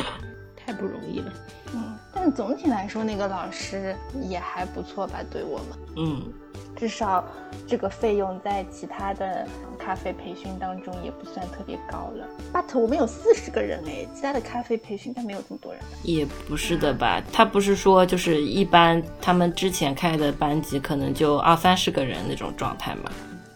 [0.54, 1.32] 太不容易了。
[1.74, 3.96] 嗯，但总体来说，那个老师
[4.28, 5.66] 也还不错吧，对我们。
[5.96, 6.32] 嗯。
[6.74, 7.22] 至少
[7.68, 9.46] 这个费用在其他的
[9.78, 12.26] 咖啡培训当中也不算特别高了。
[12.52, 15.80] But 我们有四十个人哎，其他的咖啡培训应该没有这么多人。
[16.02, 17.22] 也不是的吧？
[17.30, 23.12] 他不是说就是一般他们之前开的班级可能就二三十个人那种状态嘛，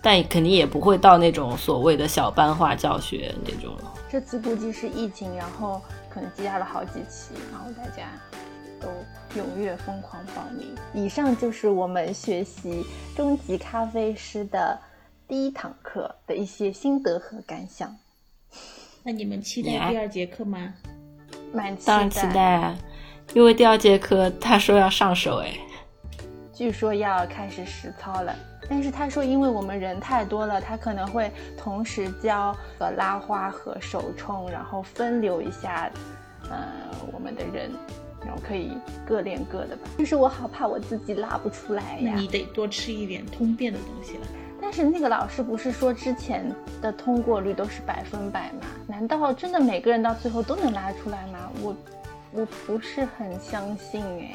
[0.06, 3.76] 但肯定也不会到那种所谓的小班化教学那种。
[4.08, 8.08] 这次估计是疫情，然后可能积压了好几期，然后大家。
[8.78, 8.88] 都
[9.40, 10.68] 踊跃疯狂报名。
[10.92, 12.84] 以上就是我们学习
[13.16, 14.78] 终极咖啡师的
[15.26, 17.96] 第一堂课的一些心得和感想。
[19.02, 20.74] 那你们期待第二节课吗？
[21.54, 22.76] 蛮当然期待啊，
[23.32, 25.54] 因为第二节课他说要上手哎，
[26.52, 28.36] 据说要开始实操了。
[28.68, 35.90] 但是他说，因为我们人太多了，他可能会同时教呃拉花和手冲，然后分流一下，
[36.50, 36.66] 呃，
[37.12, 37.70] 我们的人。
[38.24, 38.72] 然后可以
[39.06, 42.14] 各练各的吧，就是我好怕我自己拉不出来呀。
[42.16, 44.26] 你得多吃一点通便的东西了。
[44.60, 46.44] 但是那个老师不是说之前
[46.82, 48.62] 的通过率都是百分百吗？
[48.88, 51.48] 难道真的每个人到最后都能拉出来吗？
[51.62, 51.76] 我
[52.32, 54.34] 我不是很相信哎。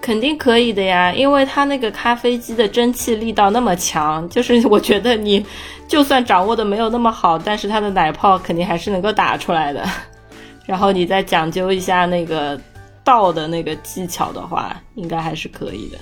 [0.00, 5.44] 肯定可以的呀，因为他那个咖啡机的蒸汽力道那么强，就是我觉得你
[5.86, 9.84] 就算掌握的没有那么好，但是它的奶泡肯定还是能够打出来的。
[10.66, 12.60] 然后你再讲究一下那个。
[13.04, 15.96] 倒的那个技巧的话，应该还是可以的。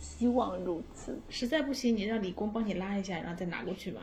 [0.00, 1.20] 希望如此。
[1.28, 4.00] 实在不行，你让李工帮你拉一下，然后再拿过去吧。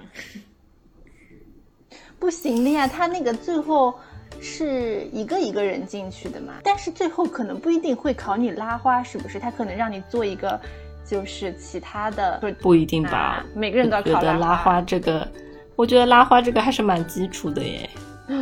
[2.20, 3.96] 不行的呀，他那个最后
[4.42, 6.54] 是一个一个人进去的嘛。
[6.64, 9.40] 但是最后可能不一定会考你拉花，是不是？
[9.40, 10.60] 他可能让你做一个，
[11.06, 12.40] 就是其他的。
[12.62, 13.46] 不一定吧？
[13.56, 15.28] 每个人都要考拉花这个，
[15.76, 17.90] 我觉得拉花这个还是蛮基础的耶。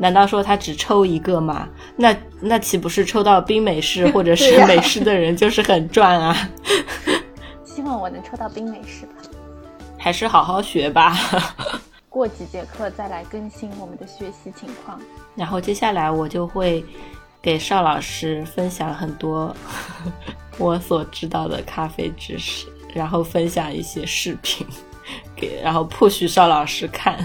[0.00, 1.68] 难道说他只抽一个吗？
[1.96, 6.36] 那那岂不是抽到冰美式 或者是美式的人就是很赚啊？
[7.64, 9.12] 希望我能抽到冰美式吧。
[9.96, 11.16] 还是好好学吧。
[12.08, 15.00] 过几节课再来更新我们的学习情况。
[15.34, 16.84] 然后接下来我就会
[17.40, 19.54] 给邵老师分享很多
[20.58, 24.66] 我所知道的咖啡知识，然后分享一些视频
[25.36, 27.16] 给，然后迫许邵老师看。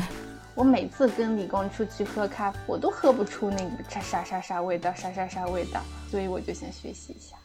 [0.56, 5.82] 我每次跟李工出去喝咖啡，我都喝不出那个啥啥啥啥味道，啥啥啥味道，
[6.12, 7.36] 所以我就想学习一下。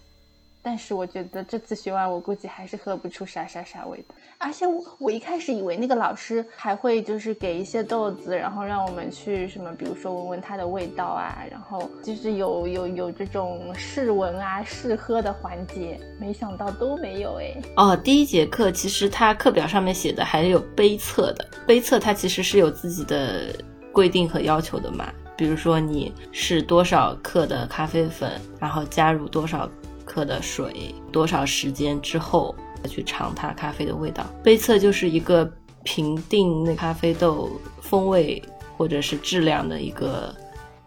[0.61, 4.15] 但是我觉得这次学完，我估计还是喝不出啥啥啥味道。
[4.41, 15.99] 而且我我一开始以为那个老师还会就是给一些豆子，然后让我们去什么，比如说闻闻它的味道啊，然后就是有有有这种试闻啊、试喝的环节。
[16.21, 17.61] 没想到都没有哎。
[17.77, 23.53] 哦，第一节课其实它课表上面写的还有杯测的，杯测它其实是有自己的
[23.93, 25.13] 规定和要求的嘛。
[25.37, 29.69] 比如说你是多少克的咖啡粉，然后加入多少。
[30.11, 32.55] 克的水多少时间之后
[32.87, 34.27] 去尝它咖啡的味道。
[34.43, 35.51] 杯测就是一个
[35.83, 37.51] 评定那咖啡豆
[37.81, 38.43] 风味
[38.77, 40.35] 或者是质量的一个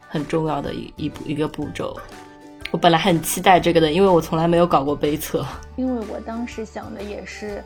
[0.07, 1.99] 很重要的一一步一个步骤。
[2.69, 5.45] 我本来很期待这个的，因为我从来没有搞过杯测。
[5.75, 7.61] 因为我当时想的也是，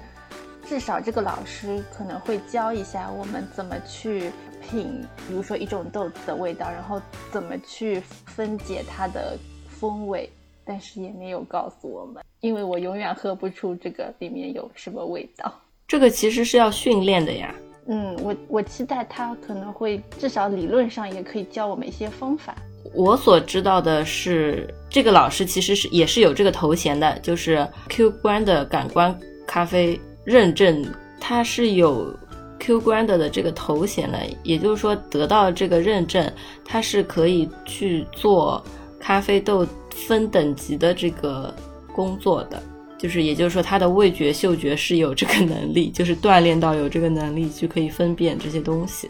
[0.68, 4.32] 至少这个老师可能会教一下我们怎么去
[4.68, 7.00] 品，比如说一种豆子的味道，然后
[7.32, 9.38] 怎么去分解它的
[9.80, 10.28] 风味。
[10.66, 15.54] 但是也没有告诉我们，因为我永远喝不出这个里面有什么味道。
[15.88, 17.54] 这个其实是要训练的呀。
[17.88, 22.56] 嗯，我我期待他可能会至少理论上也可以教我们一些方法。
[22.96, 30.84] 我所知道的是，这个老师其实是也是有这个头衔的，就是 Q 观的感官咖啡认证，
[31.22, 32.12] 他是有
[32.60, 36.32] Q 观的的这个头衔的，也就是说得到这个认证，
[36.64, 38.64] 他是可以去做
[39.00, 39.68] 咖啡豆。
[40.08, 41.54] 分等级的这个
[41.94, 42.62] 工作的，
[42.98, 49.10] 就是也就是说，他的味觉、嗅觉是有这个能力，就是锻炼到有这个能力，就可以分辨这些东西。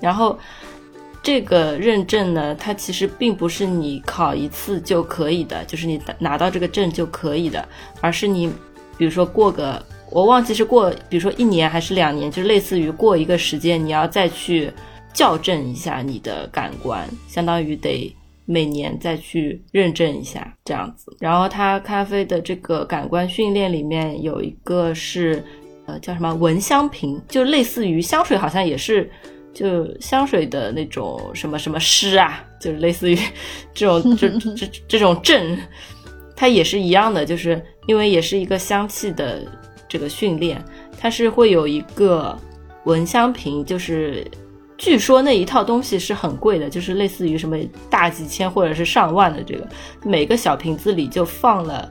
[0.00, 0.38] 然后
[1.22, 7.66] 这个认证呢，它其实并不是你考一次就可以的，就是你拿到这个证就可以的，
[8.00, 8.50] 而是你
[8.96, 14.70] 比如说过个，我忘记是过，比如说一年还是两年，就类似于过一个时间，你要再去
[15.12, 18.14] 校正一下你的感官，相当于得。
[18.46, 25.42] 每年再去认证一下这样子，然后它咖啡的这个感官训练里面有一个是，
[25.86, 29.10] 呃，叫什么闻香瓶，就类似于香水，好像也是，
[29.52, 33.18] 就香水的那种什么什么师啊，就是类似于
[33.72, 35.58] 这种 这这这种证，
[36.36, 39.42] 它也是一样的，就是因为也是一个香气的
[39.88, 40.62] 这个训练，
[40.98, 42.38] 它是会有一个
[42.84, 44.22] 闻香瓶，就是。
[44.76, 47.56] 据说那一套东西是很贵的，就是类似于什么
[47.88, 49.66] 大几千或者是上万的这个，
[50.02, 51.90] 每个小瓶子里就放了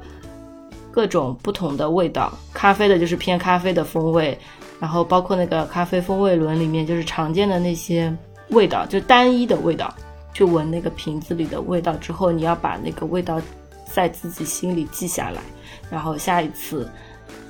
[0.92, 4.38] 各种不同的味道，咖啡的就是偏咖啡的风味，
[4.80, 8.14] 然后包括那个咖啡风味轮里面就是常见的那些
[8.50, 9.92] 味道，就单一的味道，
[10.34, 13.42] 去闻那个瓶子里的味道之后，你要把那个味道
[13.86, 15.42] 在自己心里记下来，
[15.90, 16.88] 然后下一次，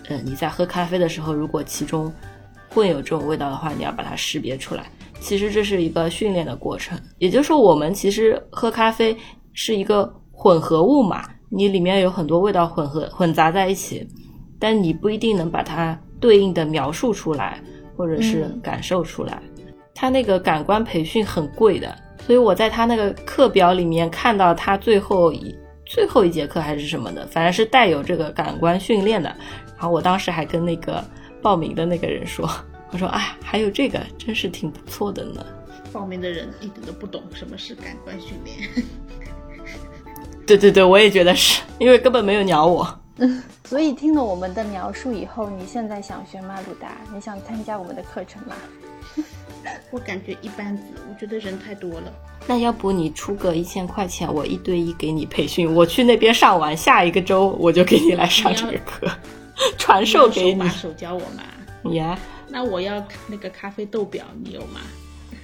[0.10, 2.14] 呃，你在喝咖啡的时候，如果其中
[2.70, 4.86] 混有这种味道的话，你要把它识别出来。
[5.24, 9.16] 其实这是一个训练的过程，也就是说，我们其实喝咖啡
[9.54, 14.06] 是一个混合物嘛，你里面有很多味道混合混杂在一起，
[14.60, 17.58] 但你不一定能把它对应的描述出来，
[17.96, 19.42] 或者是感受出来。
[19.96, 25.56] 他那个感官培训很贵的，所以我在他那个课表里面看到他最后一
[25.86, 29.30] 最后一节课还是什么的，反正是带有这个感官训练的。
[29.78, 31.02] 然后我当时还跟那个
[31.42, 32.50] 报名的那个人说。
[32.94, 35.44] 我说哎，还有这个，真是挺不错的呢。
[35.92, 38.86] 报名的人一点都不懂什么是感官训练。
[40.46, 43.00] 对对对，我也觉得是因为根本没有鸟我。
[43.66, 46.98] 所以听了我们的描述以后，你现在想学马鲁达？
[47.12, 48.56] 你想参加我们的课程吗？
[49.90, 52.14] 我感觉一般子，我觉得人太多了。
[52.46, 59.08] 那要不你出个一千块钱，我一对一给你培训，我去那边上完，下一个周我就给你来上这个课，
[59.80, 60.68] 传授给你。
[60.70, 61.92] 手教我嘛？
[61.94, 62.20] 呀。
[62.54, 64.80] 那我要那个咖啡豆表，你有吗？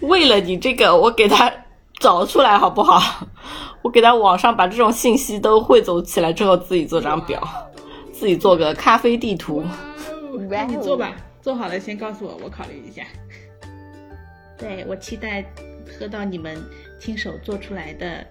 [0.01, 1.51] 为了你这个，我给他
[1.99, 3.27] 找出来好不好？
[3.81, 7.41] 我给他网上把这种信息都汇总起来之后，自己做张表，
[8.13, 9.65] 自己做个咖啡地图。
[10.67, 13.01] 你做吧，做好了先告诉我，我考虑一下。
[14.55, 15.43] 对我期待
[15.97, 16.63] 喝到你们
[16.99, 18.23] 亲手做出来的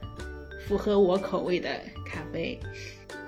[0.68, 1.68] 符合我口味的
[2.07, 2.61] 咖啡。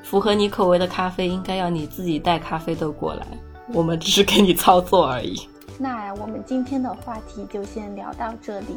[0.04, 3.26] 符合你口味的咖啡，应该要你自己带咖啡豆过来。
[3.72, 5.48] 我们只是给你操作而已。
[5.78, 8.76] 那我们今天的话题就先聊到这里。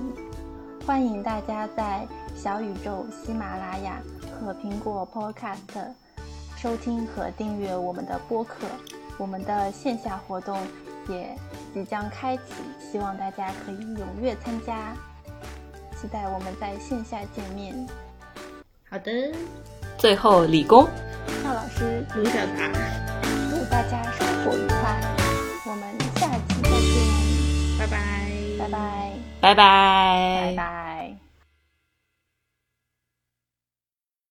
[0.85, 4.01] 欢迎大家在小宇宙、喜马拉雅
[4.39, 5.93] 和苹果 Podcast
[6.55, 8.67] 收听和订阅我们的播客。
[9.17, 10.57] 我们的线下活动
[11.07, 11.35] 也
[11.73, 12.43] 即将开启，
[12.91, 14.93] 希望大家可以踊跃参加。
[15.99, 17.73] 期待我们在线下见面。
[18.89, 19.11] 好的，
[19.97, 20.87] 最后理工，
[21.43, 22.71] 赵老师卢小达。
[23.49, 24.99] 祝大家生活愉快，
[25.65, 26.93] 我们下期再见，
[27.79, 27.97] 拜拜，
[28.59, 28.77] 拜拜，
[29.39, 30.92] 拜拜，拜拜。